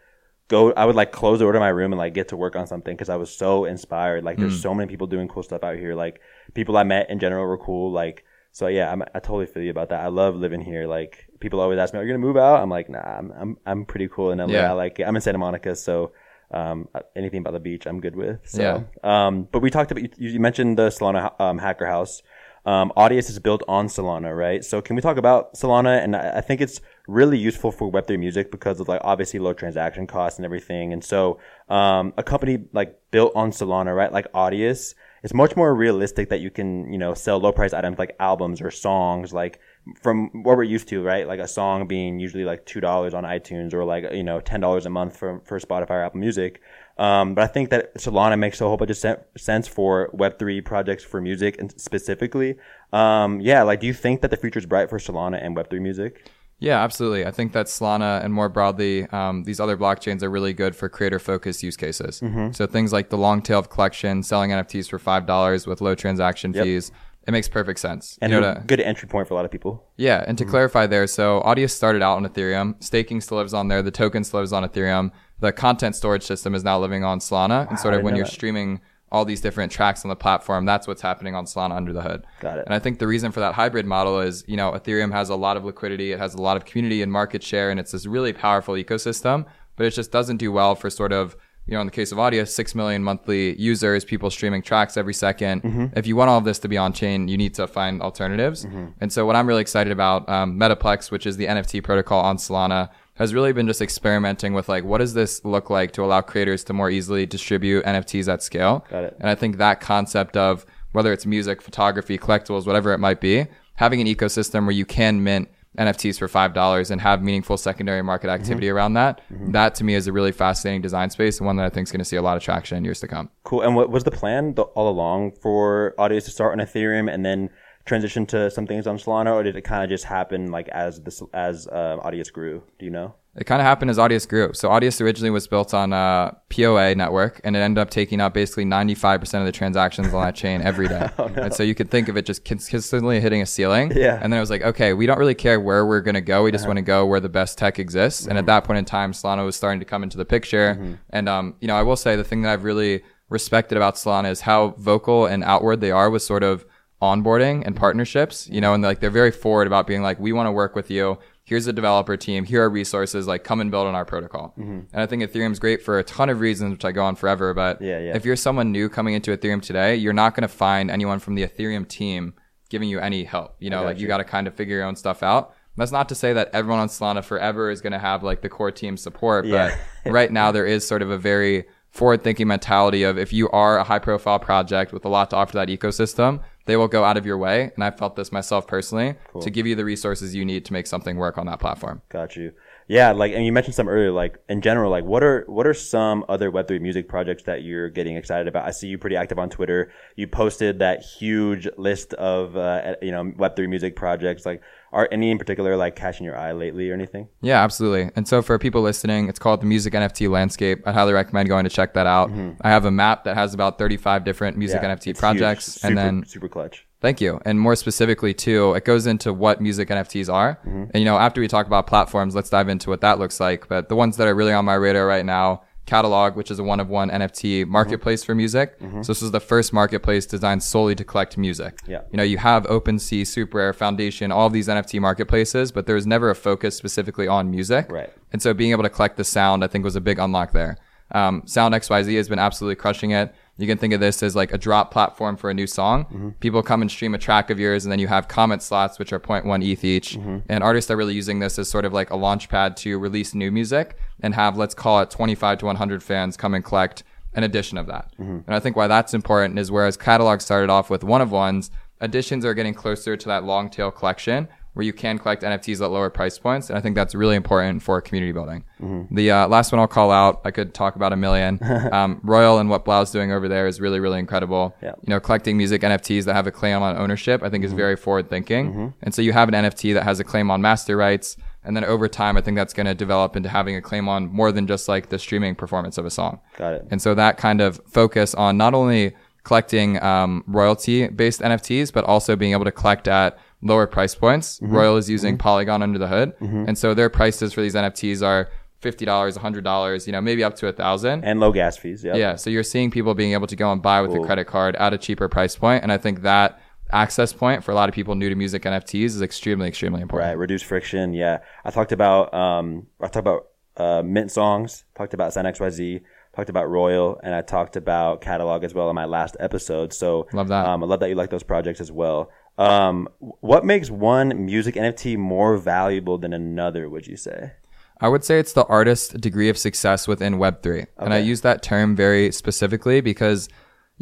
[0.49, 0.73] go.
[0.73, 2.67] I would like close the door to my room and like get to work on
[2.67, 4.23] something because I was so inspired.
[4.25, 5.95] Like, there's so many people doing cool stuff out here.
[5.95, 6.21] Like,
[6.55, 7.91] people I met in general were cool.
[7.93, 10.01] Like, So yeah, I'm, I totally feel you about that.
[10.01, 10.87] I love living here.
[10.87, 13.57] Like people always ask me, "Are you gonna move out?" I'm like, "Nah, I'm I'm,
[13.67, 14.47] I'm pretty cool in LA.
[14.47, 14.71] Yeah.
[14.71, 15.05] I like it.
[15.05, 16.13] I'm in Santa Monica, so
[16.51, 19.27] um, anything by the beach, I'm good with." So, Yeah.
[19.27, 22.23] Um, but we talked about you, you mentioned the Solana um, Hacker House.
[22.65, 24.65] Um, Audius is built on Solana, right?
[24.65, 26.03] So can we talk about Solana?
[26.03, 29.53] And I, I think it's really useful for Web3 music because of like obviously low
[29.53, 30.93] transaction costs and everything.
[30.93, 34.13] And so um, a company like built on Solana, right?
[34.13, 37.99] Like Audius, it's much more realistic that you can, you know, sell low price items
[37.99, 39.59] like albums or songs, like
[40.01, 41.27] from what we're used to, right?
[41.27, 44.61] Like a song being usually like two dollars on iTunes or like you know ten
[44.61, 46.61] dollars a month for for Spotify or Apple Music.
[46.99, 50.39] Um, but I think that Solana makes a whole bunch of sen- sense for Web
[50.39, 52.57] three projects for music and specifically.
[52.93, 55.69] Um, yeah, like do you think that the future is bright for Solana and Web
[55.71, 56.31] three music?
[56.59, 57.27] Yeah, absolutely.
[57.27, 60.89] I think that Solana and more broadly, um, these other blockchains are really good for
[60.89, 62.21] creator focused use cases.
[62.21, 62.53] Mm-hmm.
[62.53, 66.53] So things like the long tail of collection, selling NFTs for $5 with low transaction
[66.53, 66.65] Yep.
[66.65, 66.93] fees,
[67.27, 68.19] it makes perfect sense.
[68.21, 69.85] And You know, a to- good entry point for a lot of people.
[69.97, 70.51] yeah, and to mm-hmm.
[70.51, 72.83] clarify there, so Audius started out on Ethereum.
[72.83, 73.83] Staking still lives on there.
[73.83, 75.11] The token still lives on Ethereum.
[75.41, 77.69] The content storage system is now living on Solana.
[77.69, 78.33] and sort of when you're that.
[78.33, 78.81] streaming
[79.11, 82.25] all these different tracks on the platform, that's what's happening on Solana under the hood.
[82.41, 82.65] Got it.
[82.65, 85.37] And I think the reason for that hybrid model is, you know, Ethereum has a
[85.37, 88.07] lot of liquidity, it has a lot of community and market share, and it's this
[88.07, 89.45] really powerful ecosystem,
[89.77, 92.19] but it just doesn't do well for sort of you know, in the case of
[92.19, 95.63] audio, six million monthly users, people streaming tracks every 2nd
[95.97, 98.65] If you want all of this to be on chain, you need to find alternatives.
[99.01, 102.37] And so, what I'm really excited about, um, Metaplex, which is the NFT protocol on
[102.37, 106.21] Solana, has really been just experimenting with like, what does this look like to allow
[106.21, 108.85] creators to more easily distribute NFTs at scale?
[108.91, 109.17] Got it.
[109.21, 113.47] And I think that concept of whether it's music, photography, collectibles, whatever it might be,
[113.77, 115.49] having an ecosystem where you can mint
[115.79, 119.21] NFTs for five dollars and have meaningful secondary market activity around that.
[119.31, 121.93] That to me is a really fascinating design space and one that I think is
[121.93, 123.31] going to see a lot of traction in years to come.
[123.45, 123.63] Cool.
[123.63, 127.49] And what was the plan all along for Audius to start on Ethereum and then
[127.85, 131.01] transition to some things on Solana, or did it kind of just happen like as
[131.01, 132.63] this as uh, Audius grew?
[132.79, 133.15] Do you know?
[133.35, 134.53] It kind of happened as Audius grew.
[134.53, 138.35] So Audius originally was built on a POA network, and it ended up taking up
[138.35, 141.09] basically 95% of the transactions on that chain every day.
[141.19, 143.93] Oh, and so you could think of it just consistently hitting a ceiling.
[143.95, 144.19] Yeah.
[144.21, 146.43] And then it was like, okay, we don't really care where we're going to go.
[146.43, 146.71] We just uh-huh.
[146.71, 148.27] want to go where the best tech exists.
[148.27, 148.47] And at mm-hmm.
[148.47, 150.75] that point in time, Solana was starting to come into the picture.
[150.75, 150.95] Mm-hmm.
[151.11, 154.31] And, um, you know, I will say the thing that I've really respected about Solana
[154.31, 156.65] is how vocal and outward they are with sort of
[157.03, 158.61] onboarding and partnerships, you mm-hmm.
[158.63, 161.19] know, and like they're very forward about being like, we want to work with you.
[161.53, 162.45] Here's a developer team.
[162.45, 163.27] Here are resources.
[163.27, 164.55] Like, come and build on our protocol.
[164.59, 164.81] Mm-hmm.
[164.93, 167.53] And I think Ethereum's great for a ton of reasons, which I go on forever.
[167.53, 168.17] But Yeah, yeah.
[168.17, 171.35] if you're someone new coming into Ethereum today, you're not going to find anyone from
[171.35, 172.33] the Ethereum team
[172.71, 173.55] giving you any help.
[173.61, 174.09] You know, like you you.
[174.09, 175.55] got to kind of figure your own stuff out.
[175.77, 178.49] That's not to say that everyone on Solana forever is going to have like the
[178.49, 179.77] core team support, Yeah.
[180.05, 183.49] but right now there is sort of a very forward thinking mentality of if you
[183.51, 187.05] are a high profile project with a lot to offer that ecosystem, they will go
[187.05, 187.71] out of your way.
[187.75, 190.87] And I felt this myself personally to give you the resources you need to make
[190.87, 192.03] something work on that platform.
[192.09, 192.53] Got you.
[192.89, 195.75] Yeah, like and you mentioned some earlier, like in general, like what are what are
[195.75, 198.67] some other Web three music projects that you're getting excited about?
[198.67, 199.93] I see you pretty active on Twitter.
[200.17, 204.45] You posted that huge list of uh, you know Web three music projects.
[204.45, 207.29] Like, are any in particular like catching your eye lately or anything?
[207.41, 208.11] Yeah, absolutely.
[208.15, 210.83] And so for people listening, it's called the Music NFT Landscape.
[210.87, 212.31] I highly recommend going to check that out.
[212.61, 214.85] I have a map that has about 35 different music Mm-hmm.
[214.85, 215.75] Yeah, NFT projects.
[215.75, 215.85] huge.
[215.85, 216.87] and then super clutch.
[217.01, 217.41] Thank you.
[217.45, 220.61] And more specifically, too, it goes into what music NFTs are.
[220.61, 220.85] Mm-hmm.
[220.93, 223.69] And, you know, after we talk about platforms, let's dive into what that looks like.
[223.69, 226.63] But the ones that are really on my radar right now, Catalog, which is a
[226.63, 228.77] one of one NFT marketplace for music.
[228.81, 231.79] So this is the first marketplace designed solely to collect music.
[231.79, 231.91] Mm-hmm.
[231.91, 232.03] Yeah.
[232.11, 236.07] You know, you have OpenSea, SuperRare, Foundation, all of these NFT marketplaces, but there was
[236.07, 237.91] never a focus specifically on music.
[237.91, 238.13] Right.
[238.33, 240.79] And so being able to collect the sound, I think, was a big unlock there.
[241.15, 243.35] Um, sound XYZ has been absolutely crushing it.
[243.59, 246.35] You can think of this as like a drop platform for a new song.
[246.41, 249.13] People come and stream a track of yours, and then you have comment slots, which
[249.13, 250.17] are 0.1 ETH each.
[250.49, 253.35] And artists are really using this as sort of like a launch pad to release
[253.35, 257.03] new music and have, let's call it 25 to 100 fans come and collect
[257.35, 258.11] an edition of that.
[258.47, 261.71] And I think why that's important is whereas catalog started off with one of ones,
[262.01, 265.91] editions are getting closer to that long tail collection where you can collect NFTs at
[265.91, 266.71] lower price points.
[266.71, 268.65] And I think that's really important for community building.
[269.11, 271.59] The uh, last one I'll call out, I could talk about a million.
[271.93, 274.75] um, Royal and what 3LAU's doing over there is really, really incredible.
[274.83, 274.95] Yeah.
[275.03, 277.97] You know, collecting music NFTs that have a claim on ownership, I think is very
[277.97, 278.95] forward thinking.
[279.03, 281.37] And so you have an NFT that has a claim on master rights.
[281.65, 284.27] And then over time, I think that's going to develop into having a claim on
[284.27, 286.41] more than just like the streaming performance of a song.
[286.57, 286.87] Got it.
[286.91, 292.05] And so that kind of focus on not only collecting um, royalty based NFTs, but
[292.05, 294.59] also being able to collect at lower price points.
[294.61, 294.75] Mm-hmm.
[294.75, 295.43] Royal is using mm-hmm.
[295.43, 296.37] Polygon under the hood.
[296.39, 296.65] Mm-hmm.
[296.69, 298.51] And so their prices for these NFTs are
[298.83, 299.07] $50,
[299.39, 301.25] $100, you know, maybe up to a thousand.
[301.25, 302.03] And low gas fees.
[302.03, 302.17] Yep.
[302.17, 302.35] Yeah.
[302.37, 304.93] So you're seeing people being able to go and buy with a credit card at
[304.93, 305.85] a cheaper price point.
[305.85, 306.61] And I think that
[306.93, 310.29] access point for a lot of people new to music NFTs is extremely, extremely important.
[310.29, 311.15] Right, reduce friction.
[311.15, 314.85] Yeah, I talked about um, I talked about uh, mint songs.
[314.95, 316.03] Talked about Sound XYZ.
[316.35, 319.93] Talked about Royal, and I talked about catalog as well in my last episode.
[319.93, 320.67] So Love that.
[320.67, 322.31] Um, I love that you like those projects as well.
[322.59, 326.89] Um, what makes one music NFT more valuable than another?
[326.89, 327.53] Would you say?
[328.01, 330.87] I would say it's the artist's degree of success within Web3.
[330.99, 333.49] And I use that term very specifically because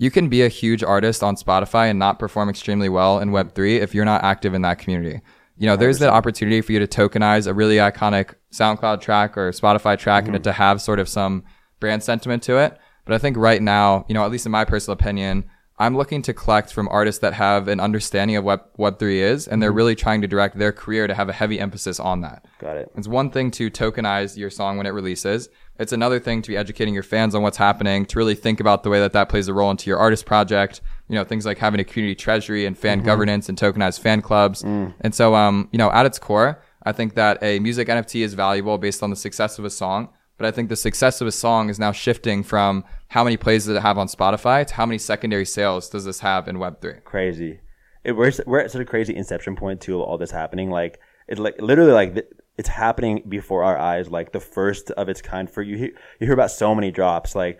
[0.00, 3.80] you can be a huge artist on Spotify and not perform extremely well in Web3
[3.80, 5.20] if you're not active in that community.
[5.58, 9.50] You know, there's the opportunity for you to tokenize a really iconic SoundCloud track or
[9.50, 10.44] Spotify track and mm-hmm.
[10.44, 11.44] to have sort of some
[11.80, 12.78] brand sentiment to it.
[13.04, 15.44] But I think right now, you know, at least in my personal opinion,
[15.78, 19.62] I'm looking to collect from artists that have an understanding of what Web3 is and
[19.62, 19.76] they're mm-hmm.
[19.76, 22.46] really trying to direct their career to have a heavy emphasis on that.
[22.58, 22.90] Got it.
[22.96, 25.50] It's one thing to tokenize your song when it releases.
[25.80, 28.82] It's another thing to be educating your fans on what's happening, to really think about
[28.82, 30.82] the way that that plays a role into your artist project.
[31.08, 34.62] You know, things like having a community treasury and fan governance and tokenized fan clubs.
[35.00, 38.34] And so, um, you know, at its core, I think that a music NFT is
[38.34, 40.10] valuable based on the success of a song.
[40.36, 43.66] But I think the success of a song is now shifting from how many plays
[43.66, 47.04] does it have on Spotify to how many secondary sales does this have in Web3.
[47.04, 47.60] Crazy.
[48.04, 50.70] It, we're we're at such a crazy inception point to all this happening.
[50.70, 52.28] Like it, like literally, like th-
[52.60, 54.06] it's happening before our eyes.
[54.18, 55.50] Like the first of its kind.
[55.54, 57.34] For you, hear, you hear about so many drops.
[57.34, 57.58] Like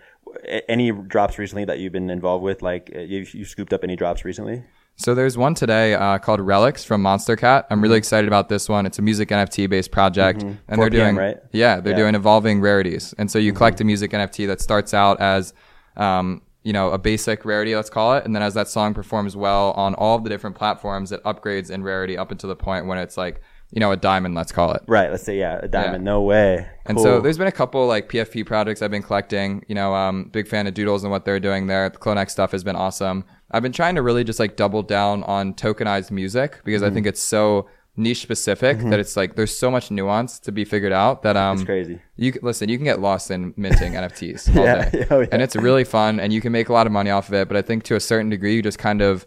[0.69, 2.61] any drops recently that you've been involved with.
[2.61, 4.63] Like uh, you you scooped up any drops recently?
[4.97, 7.65] So there's one today uh, called Relics from Monstercat.
[7.71, 8.85] I'm really excited about this one.
[8.85, 11.37] It's a music NFT based project, and 4 they're PM, doing right?
[11.51, 11.97] yeah, they're Yeah.
[12.03, 13.15] doing evolving rarities.
[13.17, 15.53] And so you collect a music NFT that starts out as
[15.97, 19.35] um, you know a basic rarity, let's call it, and then as that song performs
[19.35, 22.85] well on all of the different platforms, it upgrades in rarity up until the point
[22.85, 24.81] when it's like you know a diamond, let's call it.
[24.87, 25.09] Right.
[25.09, 26.03] Let's say yeah, a diamond.
[26.03, 26.67] No way.
[26.85, 29.63] And so there's been a couple like PFP projects I've been collecting.
[29.67, 31.89] You know, um, big fan of Doodles and what they're doing there.
[31.89, 33.23] The CloneX stuff has been awesome.
[33.51, 36.91] I've been trying to really just like double down on tokenized music because Mm-hmm.
[36.91, 40.63] I think it's so niche specific that it's like there's so much nuance to be
[40.63, 41.99] figured out that um It's crazy.
[42.15, 45.27] you listen you can get lost in minting NFTs all Yeah, day oh, yeah.
[45.33, 47.49] and it's really fun and you can make a lot of money off of it
[47.49, 49.25] but I think to a certain degree you just kind of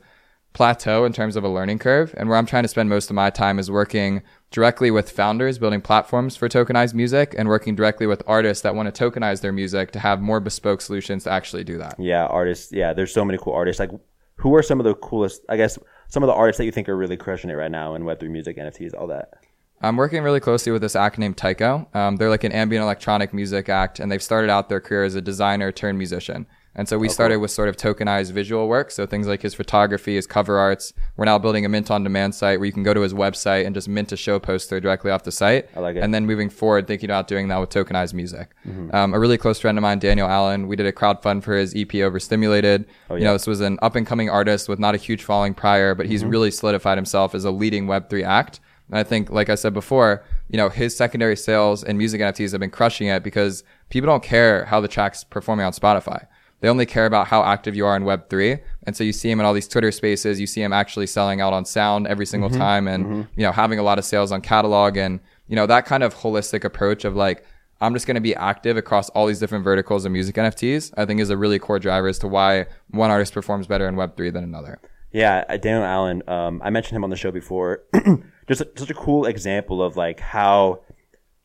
[0.55, 2.15] plateau in terms of a learning curve.
[2.17, 5.59] And where I'm trying to spend most of my time is working directly with founders,
[5.59, 9.53] building platforms for tokenized music, and working directly with artists that want to tokenize their
[9.53, 11.97] music to have more bespoke solutions to actually do that.
[11.99, 12.73] Yeah, artists.
[12.73, 13.81] Yeah, there's so many cool artists.
[13.81, 13.91] Like,
[14.37, 15.43] who are some of the coolest?
[15.49, 17.95] I guess some of the artists that you think are really crushing it right now
[17.95, 19.35] in Web3 music, NFTs, all that.
[19.83, 21.87] I'm working really closely with this act named Tycho.
[21.93, 25.15] Um, they're like an ambient electronic music act, and they've started out their career as
[25.15, 26.47] a designer turned musician.
[26.77, 28.91] And so we started with sort of tokenized visual work.
[28.91, 30.93] So things like his photography, his cover arts.
[31.17, 33.65] We're now building a mint on demand site where you can go to his website
[33.65, 35.69] and just mint a show poster directly off the site.
[35.77, 36.03] I like it.
[36.03, 38.51] And then moving forward, thinking about doing that with tokenized music.
[38.93, 41.75] Um, a really close friend of mine, Daniel Allen, we did a crowdfund for his
[41.77, 42.87] EP Overstimulated.
[43.09, 43.19] Oh, yeah.
[43.21, 45.95] You know, this was an up and coming artist with not a huge following prior,
[45.95, 48.61] but he's really solidified himself as a leading Web3 act.
[48.89, 52.53] And I think, like I said before, you know, his secondary sales and music NFTs
[52.53, 56.27] have been crushing it because people don't care how the track's performing on Spotify.
[56.65, 58.59] They only care about how active you are in Web3.
[58.85, 60.41] And so you see him in all these Twitter spaces.
[60.41, 63.79] You see him actually selling out on sound every single time and, you know, having
[63.79, 67.15] a lot of sales on catalog and, you know, that kind of holistic approach of
[67.15, 67.45] like,
[67.83, 71.05] I'm just going to be active across all these different verticals of music NFTs, I
[71.05, 74.33] think is a really core driver as to why one artist performs better in Web3
[74.33, 74.81] than another.
[75.13, 76.23] Yeah, uh, Daniel Allen.
[76.27, 77.83] Um, I mentioned him on the show before.
[78.49, 80.81] just such a cool example of like how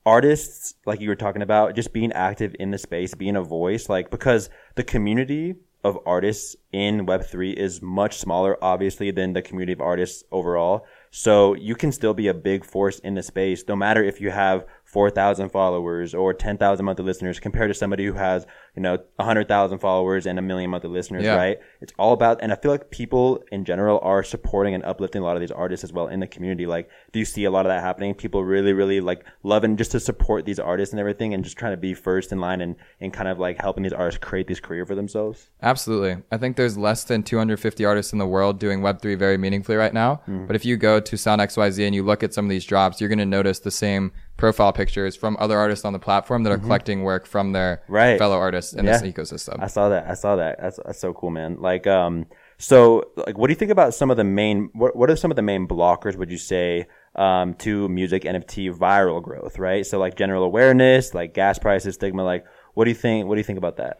[0.05, 3.89] artists, like you were talking about, just being active in the space, being a voice,
[3.89, 9.71] like because the community of artists in Web3 is much smaller, obviously, than the community
[9.71, 10.85] of artists overall.
[11.11, 14.29] So you can still be a big force in the space, no matter if you
[14.31, 19.77] have 4,000 followers or 10,000 monthly listeners compared to somebody who has, you know, 100,000
[19.77, 21.35] followers and a million monthly listeners, Yeah.
[21.35, 21.59] right?
[21.79, 25.25] It's all about, and I feel like people in general are supporting and uplifting a
[25.25, 26.65] lot of these artists as well in the community.
[26.65, 28.15] Like, do you see a lot of that happening?
[28.15, 31.73] People really, really like loving just to support these artists and everything and just trying
[31.73, 34.59] to be first in line and, and kind of like helping these artists create this
[34.59, 35.51] career for themselves.
[35.61, 36.23] Absolutely.
[36.31, 39.93] I think there's less than 250 artists in the world doing Web3 very meaningfully right
[39.93, 40.21] now.
[40.27, 40.47] Mm.
[40.47, 42.99] But if you go to Sound XYZ and you look at some of these drops,
[42.99, 46.51] you're going to notice the same profile pictures from other artists on the platform that
[46.51, 48.17] are collecting work from their Right.
[48.17, 48.93] fellow artists in Yeah.
[48.97, 49.57] this ecosystem.
[49.61, 50.07] I saw that.
[50.09, 50.57] I saw that.
[50.59, 51.57] That's, that's so cool, man.
[51.59, 52.25] Like, um,
[52.57, 55.29] so like, what do you think about some of the main, what, what are some
[55.31, 59.85] of the main blockers, would you say, um, to music NFT viral growth, right?
[59.85, 63.39] So like general awareness, like gas prices, stigma, like, what do you think, what do
[63.39, 63.97] you think about that?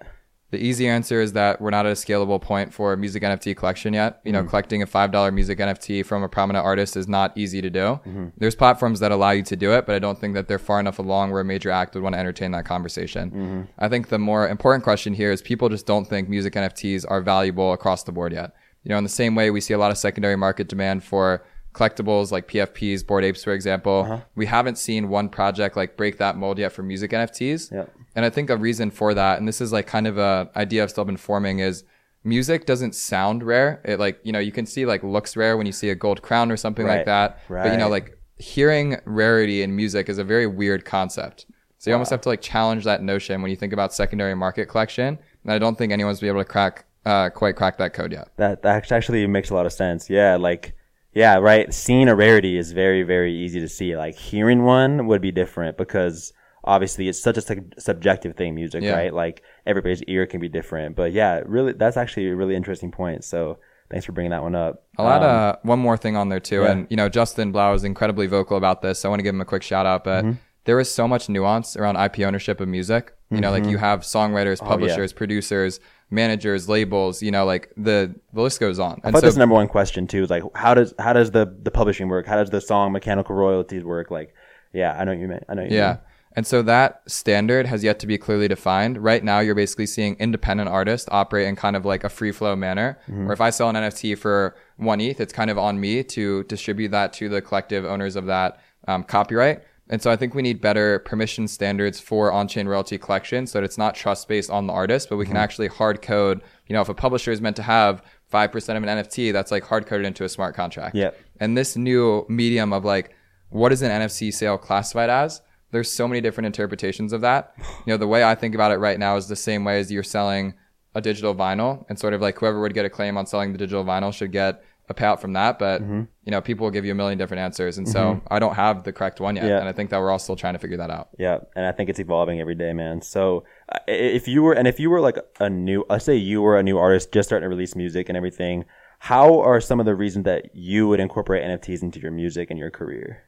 [0.51, 3.93] The easy answer is that we're not at a scalable point for music NFT collection
[3.93, 4.19] yet.
[4.23, 4.49] You know, mm.
[4.49, 7.79] collecting a $5 music NFT from a prominent artist is not easy to do.
[7.79, 8.27] Mm-hmm.
[8.37, 10.79] There's platforms that allow you to do it, but I don't think that they're far
[10.79, 13.29] enough along where a major act would want to entertain that conversation.
[13.29, 13.61] Mm-hmm.
[13.77, 17.21] I think the more important question here is people just don't think music NFTs are
[17.21, 18.53] valuable across the board yet.
[18.83, 21.45] You know, in the same way we see a lot of secondary market demand for
[21.73, 24.01] collectibles like PFPs, Bored Apes, for example.
[24.05, 24.19] Uh-huh.
[24.35, 27.71] We haven't seen one project like break that mold yet for music NFTs.
[27.71, 27.93] Yep.
[28.15, 30.83] And I think a reason for that, and this is like kind of a idea
[30.83, 31.83] I've still been forming, is
[32.23, 33.81] music doesn't sound rare.
[33.85, 36.21] It like you know you can see like looks rare when you see a gold
[36.21, 36.97] crown or something Right.
[36.97, 37.39] like that.
[37.49, 37.63] Right.
[37.63, 41.45] But you know like hearing rarity in music is a very weird concept.
[41.77, 44.65] So you almost have to like challenge that notion when you think about secondary market
[44.67, 45.17] collection.
[45.43, 48.29] And I don't think anyone's been able to crack uh, quite crack that code yet.
[48.35, 50.09] That that actually makes a lot of sense.
[50.09, 50.75] Yeah, like
[51.13, 51.73] yeah, right.
[51.73, 53.95] Seeing a rarity is very very easy to see.
[53.95, 56.33] Like hearing one would be different because
[56.73, 58.93] obviously it's such a sub- subjective thing, music, Yeah.
[58.99, 59.13] right?
[59.23, 60.95] Like everybody's ear can be different.
[60.95, 63.23] But yeah, really, that's actually a really interesting point.
[63.23, 63.57] So
[63.91, 64.83] thanks for bringing that one up.
[64.97, 66.61] I'll add Um, uh, one more thing on there too.
[66.61, 66.71] yeah.
[66.71, 68.99] And, you know, Justin Blau is incredibly vocal about this.
[68.99, 70.03] So I want to give him a quick shout out.
[70.03, 70.37] But Mm-hmm.
[70.65, 73.13] there is so much nuance around IP ownership of music.
[73.31, 74.69] You know, like you have songwriters, Oh, yeah.
[74.71, 75.79] publishers, producers,
[76.09, 78.93] managers, labels, you know, like the, the list goes on.
[79.03, 81.29] I And thought so, this number one question too is like how does how does
[81.31, 82.25] the the publishing work?
[82.25, 84.09] How does the song mechanical royalties work?
[84.09, 84.33] Like,
[84.73, 85.43] yeah, I know what you meant.
[85.49, 85.87] I know you yeah.
[85.89, 85.97] mean.
[86.39, 89.03] And so that standard has yet to be clearly defined.
[89.03, 92.55] Right now, you're basically seeing independent artists operate in kind of like a free flow
[92.55, 92.97] manner.
[93.09, 93.25] Mm-hmm.
[93.25, 96.45] Where if I sell an NFT for one ETH, it's kind of on me to
[96.45, 99.63] distribute that to the collective owners of that um, copyright.
[99.89, 103.65] And so I think we need better permission standards for on-chain royalty collection so that
[103.65, 105.43] it's not trust based on the artist, but we can Mm-hmm.
[105.43, 109.03] actually hard code, you know, if a publisher is meant to have 5% of an
[109.03, 110.95] NFT, that's like hard coded into a smart contract.
[110.95, 111.19] Yep.
[111.41, 113.13] And this new medium of like,
[113.49, 115.41] what is an NFT sale classified as?
[115.71, 117.53] There's so many different interpretations of that.
[117.85, 119.91] You know, the way I think about it right now is the same way as
[119.91, 120.53] you're selling
[120.95, 123.57] a digital vinyl and sort of like whoever would get a claim on selling the
[123.59, 125.59] digital vinyl should get a payout from that.
[125.59, 126.01] But, Mm-hmm.
[126.25, 127.77] you know, people will give you a million different answers.
[127.77, 129.45] And so I don't have the correct one yet.
[129.45, 129.59] Yeah.
[129.59, 131.09] And I think that we're all still trying to figure that out.
[131.19, 133.03] Yeah, and I think it's evolving every day, man.
[133.03, 133.43] So
[133.87, 136.63] if you were, and if you were like a new, let's say you were a
[136.63, 138.65] new artist just starting to release music and everything,
[138.97, 142.57] how are some of the reasons that you would incorporate NFTs into your music and
[142.57, 143.23] your career?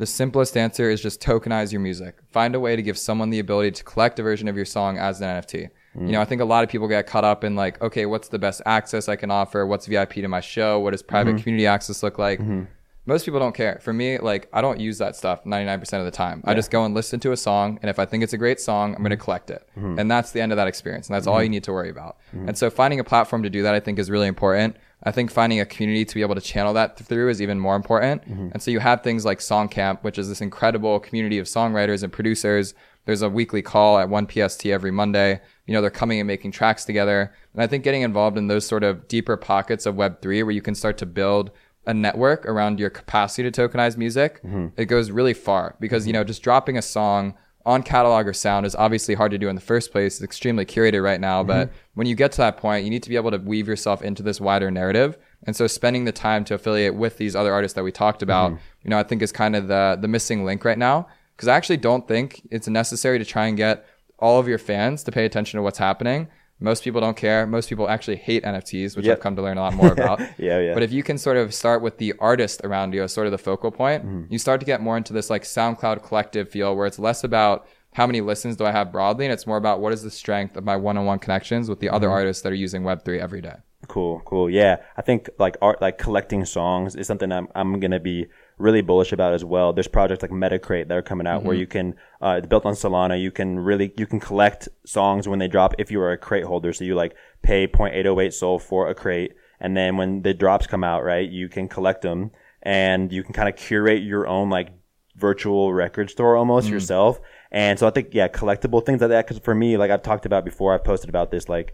[0.00, 2.16] The simplest answer is just tokenize your music.
[2.30, 4.96] Find a way to give someone the ability to collect a version of your song
[4.96, 5.60] as an NFT.
[5.60, 6.10] You mm.
[6.12, 8.38] know, I think a lot of people get caught up in like, okay, what's the
[8.38, 9.66] best access I can offer?
[9.66, 10.80] What's VIP to my show?
[10.80, 11.42] What does private mm-hmm.
[11.42, 12.40] community access look like?
[12.40, 12.62] Mm-hmm.
[13.06, 13.80] Most people don't care.
[13.82, 16.42] For me, like, I don't use that stuff 99% of the time.
[16.44, 17.78] I just go and listen to a song.
[17.82, 19.24] And if I think it's a great song, I'm going to mm-hmm.
[19.24, 19.66] collect it.
[19.76, 19.98] Mm-hmm.
[19.98, 21.08] And that's the end of that experience.
[21.08, 21.44] And that's all mm-hmm.
[21.44, 22.18] you need to worry about.
[22.32, 24.76] And so finding a platform to do that, I think is really important.
[25.02, 27.74] I think finding a community to be able to channel that through is even more
[27.74, 28.22] important.
[28.26, 32.12] And so you have things like Songcamp, which is this incredible community of songwriters and
[32.12, 32.74] producers.
[33.06, 35.40] There's a weekly call at 1 PST every Monday.
[35.66, 37.34] You know, they're coming and making tracks together.
[37.54, 40.60] And I think getting involved in those sort of deeper pockets of Web3 where you
[40.60, 41.50] can start to build
[41.90, 44.68] a network around your capacity to tokenize music, mm-hmm.
[44.76, 47.34] it goes really far because, you know, just dropping a song
[47.66, 50.14] on catalog or sound is obviously hard to do in the first place.
[50.14, 51.42] It's extremely curated right now.
[51.42, 51.76] But mm-hmm.
[51.94, 54.22] when you get to that point, you need to be able to weave yourself into
[54.22, 55.18] this wider narrative.
[55.46, 58.52] And so spending the time to affiliate with these other artists that we talked about,
[58.52, 58.62] mm-hmm.
[58.84, 61.08] you know, I think is kind of the, the missing link right now.
[61.36, 63.86] Cause I actually don't think it's necessary to try and get
[64.18, 66.28] all of your fans to pay attention to what's happening.
[66.60, 67.46] Most people don't care.
[67.46, 69.16] Most people actually hate NFTs, which Yep.
[69.16, 70.20] I've come to learn a lot more about.
[70.38, 70.74] Yeah, yeah.
[70.74, 73.30] But if you can sort of start with the artist around you as sort of
[73.32, 74.32] the focal point, Mm-hmm.
[74.32, 77.66] you start to get more into this like SoundCloud collective feel where it's less about
[77.94, 80.56] how many listens do I have broadly, and it's more about what is the strength
[80.56, 82.14] of my one-on-one connections with the other Mm-hmm.
[82.14, 83.54] artists that are using Web3 every day.
[83.88, 84.48] Cool, cool.
[84.50, 88.26] Yeah, I think like art, like collecting songs is something I'm I'm gonna be
[88.60, 89.72] really bullish about as well.
[89.72, 92.74] There's projects like Metacrate that are coming out where you can, uh, it's built on
[92.74, 93.20] Solana.
[93.20, 96.44] You can really you can collect songs when they drop if you are a crate
[96.44, 96.72] holder.
[96.72, 100.84] So you like pay 0.808 Sol for a crate, and then when the drops come
[100.84, 102.30] out, right, you can collect them
[102.62, 104.68] and you can kind of curate your own like
[105.16, 106.72] virtual record store almost Mm.
[106.72, 107.20] yourself.
[107.50, 109.26] And so I think yeah, collectible things like that.
[109.26, 111.48] Because for me, like I've talked about before, I've posted about this.
[111.48, 111.72] Like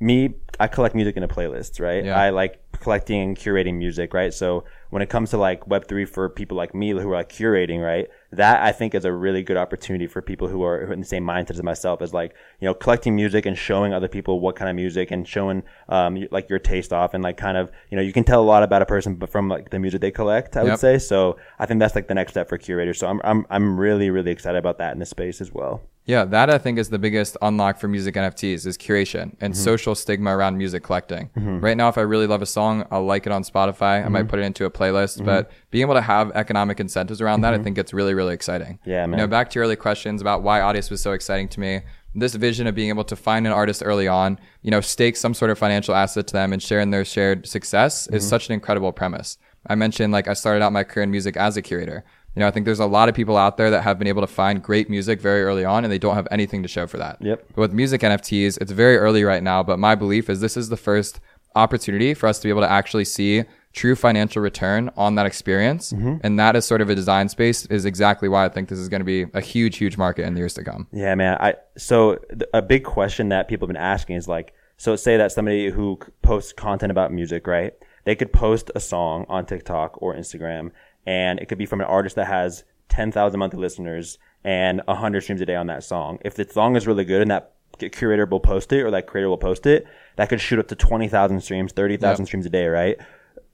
[0.00, 2.04] me, I collect music in a playlist, right?
[2.04, 2.16] Yeah.
[2.20, 4.32] I like collecting and curating music, right?
[4.32, 7.84] So when it comes to like Web3 for people like me who are like curating,
[7.84, 8.08] right?
[8.32, 11.00] That I think is a really good opportunity for people who are, who are in
[11.00, 14.40] the same mindset as myself as like, you know, collecting music and showing other people
[14.40, 17.70] what kind of music and showing, um, like your taste off and like kind of,
[17.90, 20.00] you know, you can tell a lot about a person but from like the music
[20.00, 20.98] they collect, I would say.
[20.98, 22.98] So I think that's like the next step for curators.
[22.98, 25.82] So I'm, I'm, I'm really, really excited about that in this space as well.
[26.08, 29.62] Yeah, that I think is the biggest unlock for music NFTs is curation and mm-hmm.
[29.62, 31.28] social stigma around music collecting.
[31.36, 31.60] Mm-hmm.
[31.60, 34.02] Right now, if I really love a song, I'll like it on Spotify.
[34.02, 34.28] I might mm-hmm.
[34.28, 37.58] put it into a playlist, but being able to have economic incentives around that, I
[37.58, 38.78] think it's really, really exciting.
[38.86, 39.18] Yeah, You man.
[39.18, 41.82] know, back to your early questions about why Audius was so exciting to me.
[42.14, 45.34] This vision of being able to find an artist early on, you know, stake some
[45.34, 48.54] sort of financial asset to them and share in their shared success is such an
[48.54, 49.36] incredible premise.
[49.66, 52.04] I mentioned like I started out my career in music as a curator.
[52.38, 54.20] You know, I think there's a lot of people out there that have been able
[54.20, 56.96] to find great music very early on and they don't have anything to show for
[56.96, 57.18] that.
[57.20, 57.44] Yep.
[57.56, 60.68] But with music NFTs, it's very early right now, but my belief is this is
[60.68, 61.18] the first
[61.56, 65.92] opportunity for us to be able to actually see true financial return on that experience.
[65.92, 66.18] Mm-hmm.
[66.22, 68.88] And that is sort of a design space is exactly why I think this is
[68.88, 70.86] going to be a huge, huge market in the years to come.
[70.92, 71.38] Yeah, man.
[71.40, 75.16] I so th- a big question that people have been asking is like, so say
[75.16, 77.74] that somebody who posts content about music, right?
[78.04, 80.70] They could post a song on TikTok or Instagram,
[81.08, 85.22] and it could be from an artist that has ten thousand monthly listeners and hundred
[85.22, 86.18] streams a day on that song.
[86.28, 87.52] If the song is really good and that
[87.92, 89.86] curator will post it or that creator will post it,
[90.16, 92.28] that could shoot up to twenty thousand streams, thirty thousand Yep.
[92.28, 92.96] streams a day, right?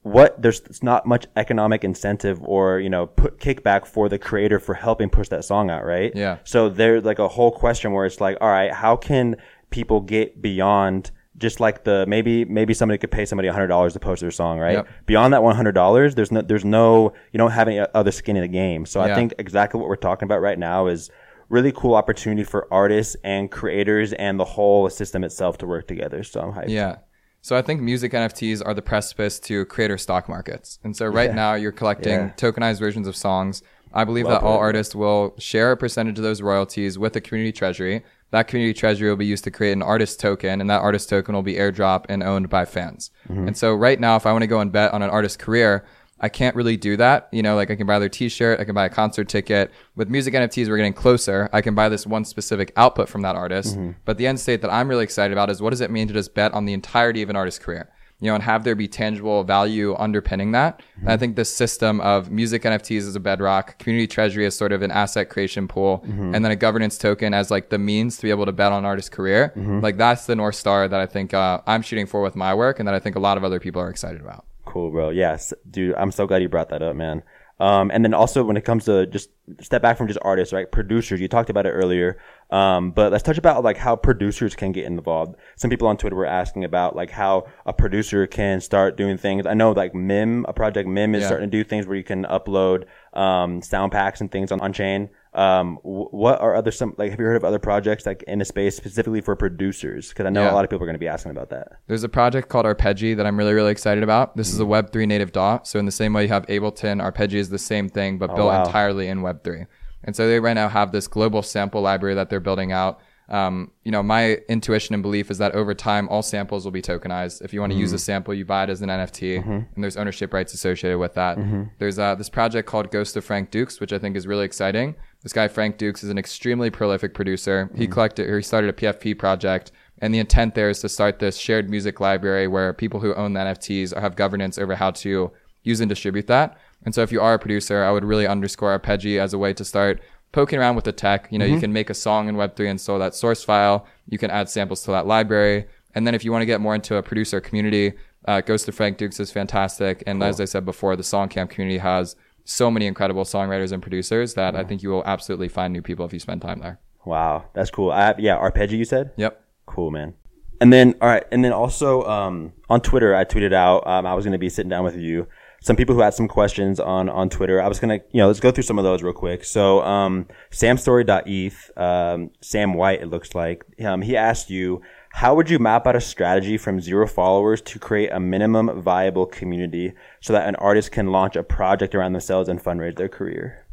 [0.02, 4.58] what there's it's not much economic incentive or you know put kickback for the creator
[4.60, 6.36] for helping push that song out right Yeah.
[6.44, 9.36] so there's like a whole question where it's like all right how can
[9.70, 14.20] people get beyond just like the maybe maybe somebody could pay somebody $100 to post
[14.20, 14.88] their song right Yep.
[15.06, 18.48] beyond that $100 there's no there's no you don't have any other skin in the
[18.48, 21.10] game so i think exactly what we're talking about right now is
[21.48, 26.22] really cool opportunity for artists and creators and the whole system itself to work together
[26.22, 26.96] so i'm hyped Yeah.
[27.42, 30.78] So I think music NFTs are the precipice to creator stock markets.
[30.82, 32.30] And so right now you're collecting Yeah.
[32.38, 33.62] tokenized versions of songs.
[33.92, 37.20] I believe Well that all artists will share a percentage of those royalties with the
[37.20, 38.02] community treasury.
[38.34, 41.36] That community treasury will be used to create an artist token, and that artist token
[41.36, 43.12] will be airdrop and owned by fans.
[43.28, 43.46] Mm-hmm.
[43.46, 45.84] And so right now, if I want to go and bet on an artist's career,
[46.18, 47.28] I can't really do that.
[47.30, 49.70] You know, like I can buy their t-shirt, I can buy a concert ticket.
[49.94, 51.48] With music NFTs, we're getting closer.
[51.52, 53.78] I can buy this one specific output from that artist.
[54.04, 56.14] But the end state that I'm really excited about is what does it mean to
[56.14, 57.88] just bet on the entirety of an artist's career?
[58.24, 60.80] You know, and have there be tangible value underpinning that.
[60.96, 61.20] And I mm-hmm.
[61.20, 64.90] think this system of music NFTs as a bedrock, community treasury as sort of an
[64.90, 66.34] asset creation pool, mm-hmm.
[66.34, 68.78] and then a governance token as like the means to be able to bet on
[68.78, 69.52] an artist's career.
[69.54, 69.80] Mm-hmm.
[69.80, 72.78] Like that's the North Star that I think uh, I'm shooting for with my work
[72.78, 74.46] and that I think a lot of other people are excited about.
[74.64, 75.10] Cool, bro.
[75.10, 75.94] Yes, dude.
[75.96, 77.22] I'm so glad you brought that up, man.
[77.60, 79.30] Um, and then also when it comes to just
[79.60, 80.70] step back from just artists, right?
[80.70, 81.20] Producers.
[81.20, 82.18] You talked about it earlier.
[82.50, 85.36] Um, but let's touch about like how producers can get involved.
[85.56, 89.46] Some people on Twitter were asking about like how a producer can start doing things.
[89.46, 91.28] I know like Mim, a project Mim is Yeah.
[91.28, 94.72] starting to do things where you can upload um, sound packs and things on, on
[94.72, 95.08] chain.
[95.34, 98.44] Um, what are other some like have you heard of other projects like in the
[98.44, 100.10] space specifically for producers?
[100.10, 100.52] Because I know Yeah.
[100.52, 101.72] a lot of people are going to be asking about that.
[101.88, 104.36] There's a project called Arpeggi that I'm really, really excited about.
[104.36, 105.62] This is a Web3 native DAW.
[105.64, 108.48] So in the same way you have Ableton, Arpeggi is the same thing, but built
[108.48, 108.64] wow.
[108.64, 109.66] entirely in Web3.
[110.04, 113.00] And so they right now have this global sample library that they're building out.
[113.28, 116.82] Um, you know, my intuition and belief is that over time, all samples will be
[116.82, 117.40] tokenized.
[117.40, 119.38] If you want to use a sample, you buy it as an NFT,
[119.74, 121.38] and there's ownership rights associated with that.
[121.78, 124.94] There's uh, this project called Ghost of Frank Dukes, which I think is really exciting.
[125.24, 127.70] This guy Frank Dukes is an extremely prolific producer.
[127.74, 131.18] He collected, or he started a PFP project, and the intent there is to start
[131.18, 135.32] this shared music library where people who own the NFTs have governance over how to
[135.62, 136.58] use and distribute that.
[136.84, 139.54] And so if you are a producer, I would really underscore Arpeggi as a way
[139.54, 140.02] to start
[140.32, 141.28] poking around with the tech.
[141.30, 143.86] You know, you can make a song in Web3 and store that source file.
[144.06, 145.66] You can add samples to that library.
[145.94, 147.94] And then if you want to get more into a producer community,
[148.26, 150.02] uh, Ghost of Frank Dukes is fantastic.
[150.06, 152.14] And as I said before, the Songcamp community has
[152.44, 156.04] so many incredible songwriters and producers that I think you will absolutely find new people
[156.04, 156.78] if you spend time there.
[157.04, 157.90] Wow, that's cool.
[157.90, 159.12] I, yeah, Arpeggio, you said.
[159.16, 159.42] Yep.
[159.66, 160.14] Cool, man.
[160.60, 164.14] And then, all right, and then also um, on Twitter, I tweeted out um, I
[164.14, 165.26] was going to be sitting down with you.
[165.60, 167.60] Some people who had some questions on on Twitter.
[167.60, 169.44] I was gonna, you know, let's go through some of those real quick.
[169.44, 174.82] So, um, samstory.eth, um, Sam White, it looks like, um, he asked you,
[175.14, 179.26] how would you map out a strategy from zero followers to create a minimum viable
[179.26, 183.64] community so that an artist can launch a project around themselves and fundraise their career?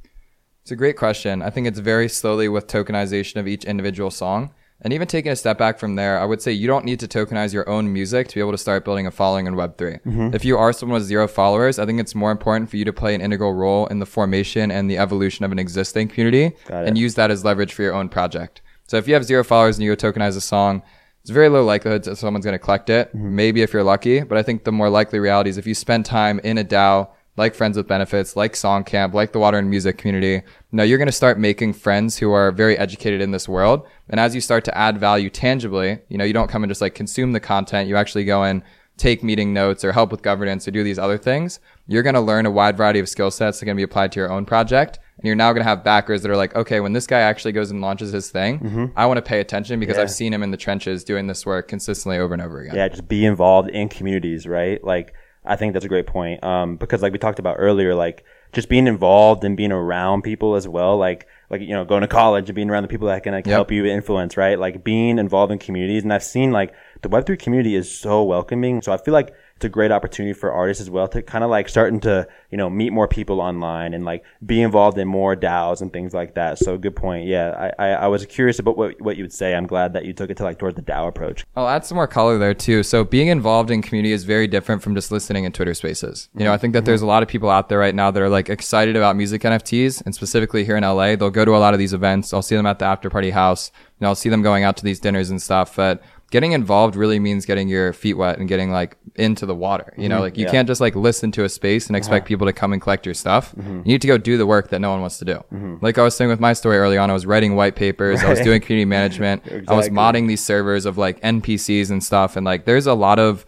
[0.61, 1.41] It's a great question.
[1.41, 4.53] I think it's very slowly with tokenization of each individual song.
[4.81, 7.07] And even taking a step back from there, I would say you don't need to
[7.07, 10.03] tokenize your own music to be able to start building a following in Web3.
[10.03, 10.35] Mm-hmm.
[10.35, 12.93] If you are someone with zero followers, I think it's more important for you to
[12.93, 16.99] play an integral role in the formation and the evolution of an existing community and
[16.99, 18.61] use that as leverage for your own project.
[18.85, 20.83] So if you have zero followers and you go tokenize a song,
[21.21, 23.09] it's very low likelihood that someone's going to collect it.
[23.09, 23.35] Mm-hmm.
[23.35, 26.05] Maybe if you're lucky, but I think the more likely reality is if you spend
[26.05, 29.97] time in a DAO, like Friends with Benefits, like Songcamp, like the Water and Music
[29.97, 30.41] community,
[30.71, 33.87] now you're going to start making friends who are very educated in this world.
[34.09, 36.81] And as you start to add value tangibly, you know, you don't come and just
[36.81, 37.87] like consume the content.
[37.87, 38.63] You actually go and
[38.97, 41.59] take meeting notes or help with governance or do these other things.
[41.87, 43.83] You're going to learn a wide variety of skill sets that are going to be
[43.83, 44.99] applied to your own project.
[45.17, 47.51] And you're now going to have backers that are like, okay, when this guy actually
[47.51, 50.03] goes and launches his thing, I want to pay attention because Yeah.
[50.03, 52.75] I've seen him in the trenches doing this work consistently over and over again.
[52.75, 54.83] yeah, just be involved in communities, right?
[54.83, 55.13] Like,
[55.45, 56.43] I think that's a great point.
[56.43, 60.55] Um, because like we talked about earlier, like just being involved and being around people
[60.55, 63.23] as well, like, like, you know, going to college and being around the people that
[63.23, 63.53] can like Yep.
[63.53, 64.57] help you influence, right?
[64.57, 66.03] Like being involved in communities.
[66.03, 68.81] And I've seen like the Web3 community is so welcoming.
[68.81, 71.51] So I feel like it's a great opportunity for artists as well to kind of
[71.51, 75.35] like starting to you know meet more people online and like be involved in more
[75.35, 76.57] DAOs and things like that.
[76.57, 77.27] So good point.
[77.27, 79.53] Yeah, I, I, I was curious about what what you would say.
[79.53, 81.45] I'm glad that you took it to like towards the DAO approach.
[81.55, 82.81] I'll add some more color there too.
[82.81, 86.29] So being involved in community is very different from just listening in Twitter Spaces.
[86.35, 88.21] You know, I think that there's a lot of people out there right now that
[88.21, 91.59] are like excited about music NFTs, and specifically here in LA, they'll go to a
[91.59, 92.33] lot of these events.
[92.33, 93.71] I'll see them at the after party house.
[94.01, 95.75] Know, I'll see them going out to these dinners and stuff.
[95.75, 96.01] But
[96.31, 99.93] getting involved really means getting your feet wet and getting like into the water.
[99.97, 100.23] You know, mm-hmm.
[100.23, 100.51] like you Yeah.
[100.51, 102.27] can't just like listen to a space and expect uh-huh.
[102.29, 103.53] people to come and collect your stuff.
[103.53, 103.77] Mm-hmm.
[103.79, 105.35] You need to go do the work that no one wants to do.
[105.53, 105.75] Mm-hmm.
[105.81, 108.29] Like I was saying with my story early on, I was writing white papers, I
[108.29, 112.35] was doing community management, I was modding these servers of like NPCs and stuff.
[112.35, 113.45] And like there's a lot of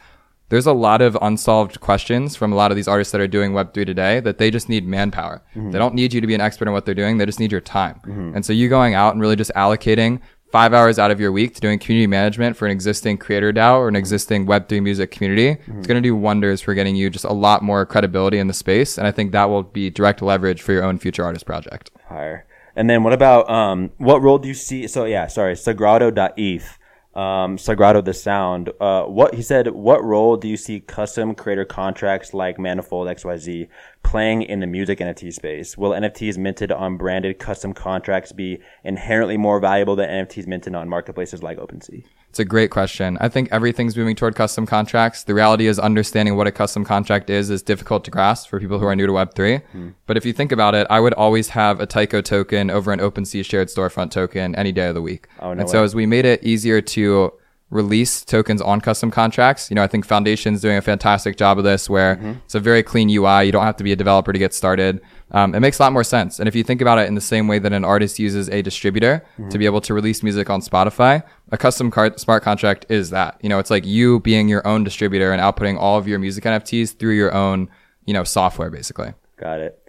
[0.49, 3.53] there's a lot of unsolved questions from a lot of these artists that are doing
[3.53, 5.41] Web3 today that they just need manpower.
[5.55, 7.17] They don't need you to be an expert in what they're doing.
[7.17, 7.99] They just need your time.
[8.35, 10.19] And so you going out and really just allocating
[10.53, 13.79] five hours out of your week to doing community management for an existing creator DAO
[13.79, 17.25] or an existing Web3 music community, it's going to do wonders for getting you just
[17.25, 18.99] a lot more credibility in the space.
[18.99, 21.89] And I think that will be direct leverage for your own future artist project.
[22.07, 22.45] Higher.
[22.75, 24.85] And then what about um what role do you see?
[24.87, 26.77] So yeah, sorry, Sagrado.eth.
[27.15, 28.71] Um, Sagrado the sound.
[28.79, 29.67] Uh, what he said.
[29.67, 33.67] What role do you see custom creator contracts like Manifold XYZ
[34.01, 35.77] playing in the music NFT space?
[35.77, 40.89] Will NFTs minted on branded custom contracts be inherently more valuable than NFTs minted on
[40.89, 42.03] marketplaces like OpenSea?
[42.33, 43.15] It's a great question.
[43.21, 45.23] I think everything's moving toward custom contracts.
[45.23, 48.79] The reality is understanding what a custom contract is is difficult to grasp for people
[48.79, 49.61] who are new to Web3.
[49.65, 49.89] Hmm.
[50.07, 52.97] But if you think about it, I would always have a Tyco token over an
[52.99, 55.27] OpenSea shared storefront token any day of the week.
[55.41, 57.33] Oh, no and so as we made it easier to
[57.69, 61.63] release tokens on custom contracts, you know, I think Foundation's doing a fantastic job of
[61.63, 62.31] this where mm-hmm.
[62.45, 63.43] it's a very clean UI.
[63.43, 65.01] You don't have to be a developer to get started.
[65.31, 66.39] Um, it makes a lot more sense.
[66.39, 68.61] And if you think about it in the same way that an artist uses a
[68.61, 73.09] distributor to be able to release music on Spotify, a custom card, smart contract is
[73.09, 73.39] that.
[73.41, 76.43] You know, it's like you being your own distributor and outputting all of your music
[76.43, 77.69] NFTs through your own,
[78.05, 79.13] you know, software basically.
[79.37, 79.79] Got it.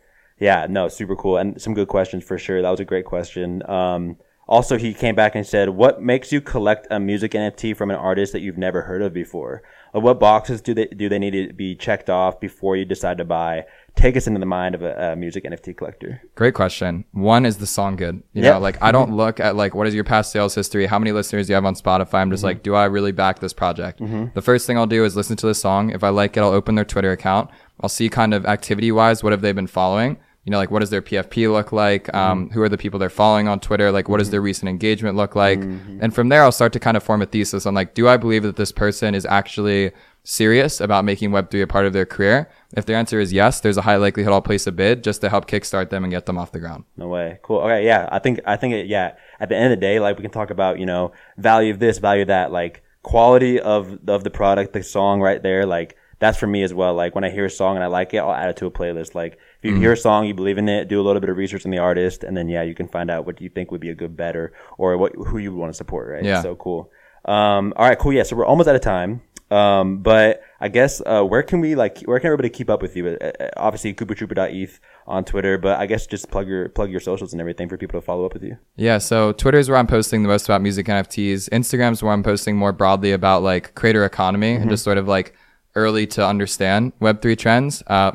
[0.41, 1.37] Yeah, no, super cool.
[1.37, 2.63] And some good questions for sure.
[2.63, 3.63] That was a great question.
[3.69, 4.17] Um,
[4.47, 7.97] also, he came back and said, What makes you collect a music NFT from an
[7.97, 9.63] artist that you've never heard of before?
[9.95, 13.17] Uh, what boxes do they, do they need to be checked off before you decide
[13.19, 13.65] to buy?
[13.95, 16.21] Take us into the mind of a, a music NFT collector.
[16.35, 17.05] Great question.
[17.13, 18.17] One is the song good?
[18.33, 18.55] You Yep.
[18.55, 21.13] know, like I don't look at like what is your past sales history, how many
[21.13, 22.15] listeners do you have on Spotify.
[22.15, 22.47] I'm just Mm-hmm.
[22.47, 24.01] like, do I really back this project?
[24.35, 25.91] The first thing I'll do is listen to the song.
[25.91, 27.51] If I like it, I'll open their Twitter account.
[27.81, 30.19] I'll see kind of activity wise what have they been following.
[30.45, 32.05] You know, like what does their PFP look like?
[32.05, 32.17] Mm-hmm.
[32.17, 33.91] Um, who are the people they're following on Twitter?
[33.91, 35.59] Like what does their recent engagement look like?
[35.59, 38.19] And from there, I'll start to kind of form a thesis on like, do I
[38.19, 39.93] believe that this person is actually
[40.23, 42.51] serious about making Web3 a part of their career?
[42.77, 45.31] If their answer is yes, there's a high likelihood I'll place a bid just to
[45.31, 46.85] help kickstart them and get them off the ground.
[46.97, 47.39] No way.
[47.43, 47.61] Cool.
[47.61, 47.87] Okay.
[47.87, 48.09] Yeah.
[48.13, 49.15] I think, I think it, yeah.
[49.41, 51.79] At the end of the day, like we can talk about, you know, value of
[51.79, 55.65] this, value of that, like quality of, of the product, the song right there.
[55.65, 56.95] Like that's for me as well.
[56.95, 58.71] Like when I hear a song and I like it, I'll add it to a
[58.71, 59.15] playlist.
[59.15, 61.37] Like if you hear a song, you believe in it, do a little bit of
[61.37, 63.81] research on the artist and then yeah, you can find out what you think would
[63.81, 66.09] be a good better or, what, who you would want to support.
[66.09, 66.25] Right.
[66.25, 66.43] Yeah.
[66.43, 66.91] So cool.
[67.25, 68.13] Um, all right, cool.
[68.13, 68.25] Yeah.
[68.25, 69.23] So we're almost out of time.
[69.51, 72.97] Um, but I guess, uh, where can we like, where can everybody keep up with
[72.97, 73.09] you?
[73.21, 77.33] Uh, uh, obviously coopahtroopa.eth on Twitter, but I guess just plug your, plug your socials
[77.33, 78.57] and everything for people to follow up with you.
[78.77, 81.51] Yeah, so Twitter is where I'm posting the most about music NFTs.
[81.51, 85.35] Instagram's where I'm posting more broadly about like creator economy and just sort of like
[85.77, 87.83] early to understand Web3 trends.
[87.87, 88.13] Uh,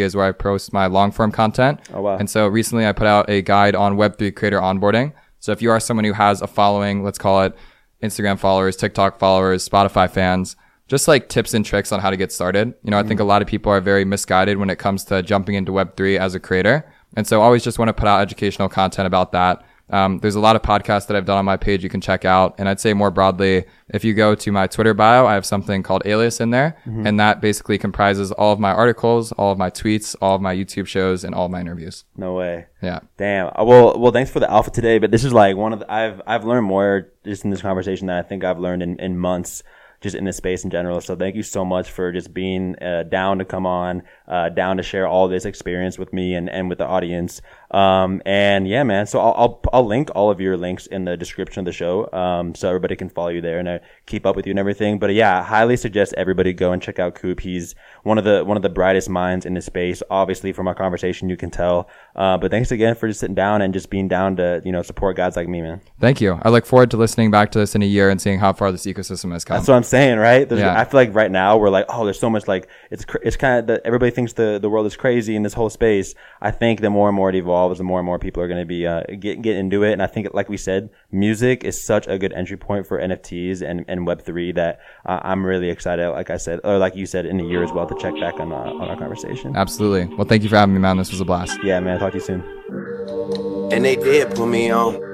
[0.00, 1.80] is where I post my long form content.
[1.92, 2.16] Oh, wow.
[2.16, 5.12] And so recently I put out a guide on Web3 creator onboarding.
[5.40, 7.56] So if you are someone who has a following, let's call it
[8.02, 10.56] Instagram followers, TikTok followers, Spotify fans,
[10.88, 12.74] just like tips and tricks on how to get started.
[12.82, 15.22] You know, I think a lot of people are very misguided when it comes to
[15.22, 16.90] jumping into Web3 as a creator.
[17.16, 19.64] And so I always just want to put out educational content about that.
[19.92, 22.24] Um, there's a lot of podcasts that I've done on my page you can check
[22.24, 22.54] out.
[22.58, 25.82] And I'd say more broadly, if you go to my Twitter bio, I have something
[25.82, 26.76] called Alias in there.
[26.84, 30.54] And that basically comprises all of my articles, all of my tweets, all of my
[30.54, 32.04] YouTube shows, and all of my interviews.
[32.16, 32.66] No way.
[32.82, 33.00] Yeah.
[33.18, 33.48] Damn.
[33.48, 35.92] Uh, Well, well, thanks for the alpha today, but this is like one of the,
[35.92, 39.18] I've, I've learned more just in this conversation than I think I've learned in, in
[39.18, 39.62] months
[40.02, 41.00] just in this space in general.
[41.00, 44.76] So thank you so much for just being uh, down to come on, uh, down
[44.76, 47.40] to share all this experience with me and, and with the audience.
[47.72, 49.06] Um, and yeah, man.
[49.06, 52.10] So I'll, I'll, I'll link all of your links in the description of the show.
[52.12, 54.98] Um, so everybody can follow you there and uh, keep up with you and everything.
[54.98, 57.40] But yeah, I highly suggest everybody go and check out Coop.
[57.40, 60.02] He's one of the, one of the brightest minds in this space.
[60.10, 61.88] Obviously from our conversation, you can tell.
[62.14, 64.82] Uh, but thanks again for just sitting down and just being down to, you know,
[64.82, 65.80] support guys like me, man.
[65.98, 66.38] Thank you.
[66.42, 68.70] I look forward to listening back to this in a year and seeing how far
[68.70, 69.56] this ecosystem has come.
[69.56, 70.48] That's what I'm saying, right?
[70.48, 70.78] There's, Yeah.
[70.78, 73.60] I feel like right now we're like, oh, there's so much like it's it's kind
[73.60, 76.14] of that everybody thinks the the world is crazy in this whole space.
[76.40, 78.60] I think the more and more it evolves, the more and more people are going
[78.60, 79.92] to be uh, get get into it.
[79.92, 83.62] And I think, like we said, music is such a good entry point for NFTs
[83.62, 86.08] and and Web three that uh, I'm really excited.
[86.10, 88.40] Like I said, or like you said, in a year as well to check back
[88.40, 89.56] on uh, on our conversation.
[89.56, 90.14] Absolutely.
[90.16, 90.96] Well, thank you for having me, man.
[90.96, 91.58] This was a blast.
[91.62, 91.98] Yeah, man.
[91.98, 92.42] Talk to you soon.
[93.72, 95.11] And they did put me on.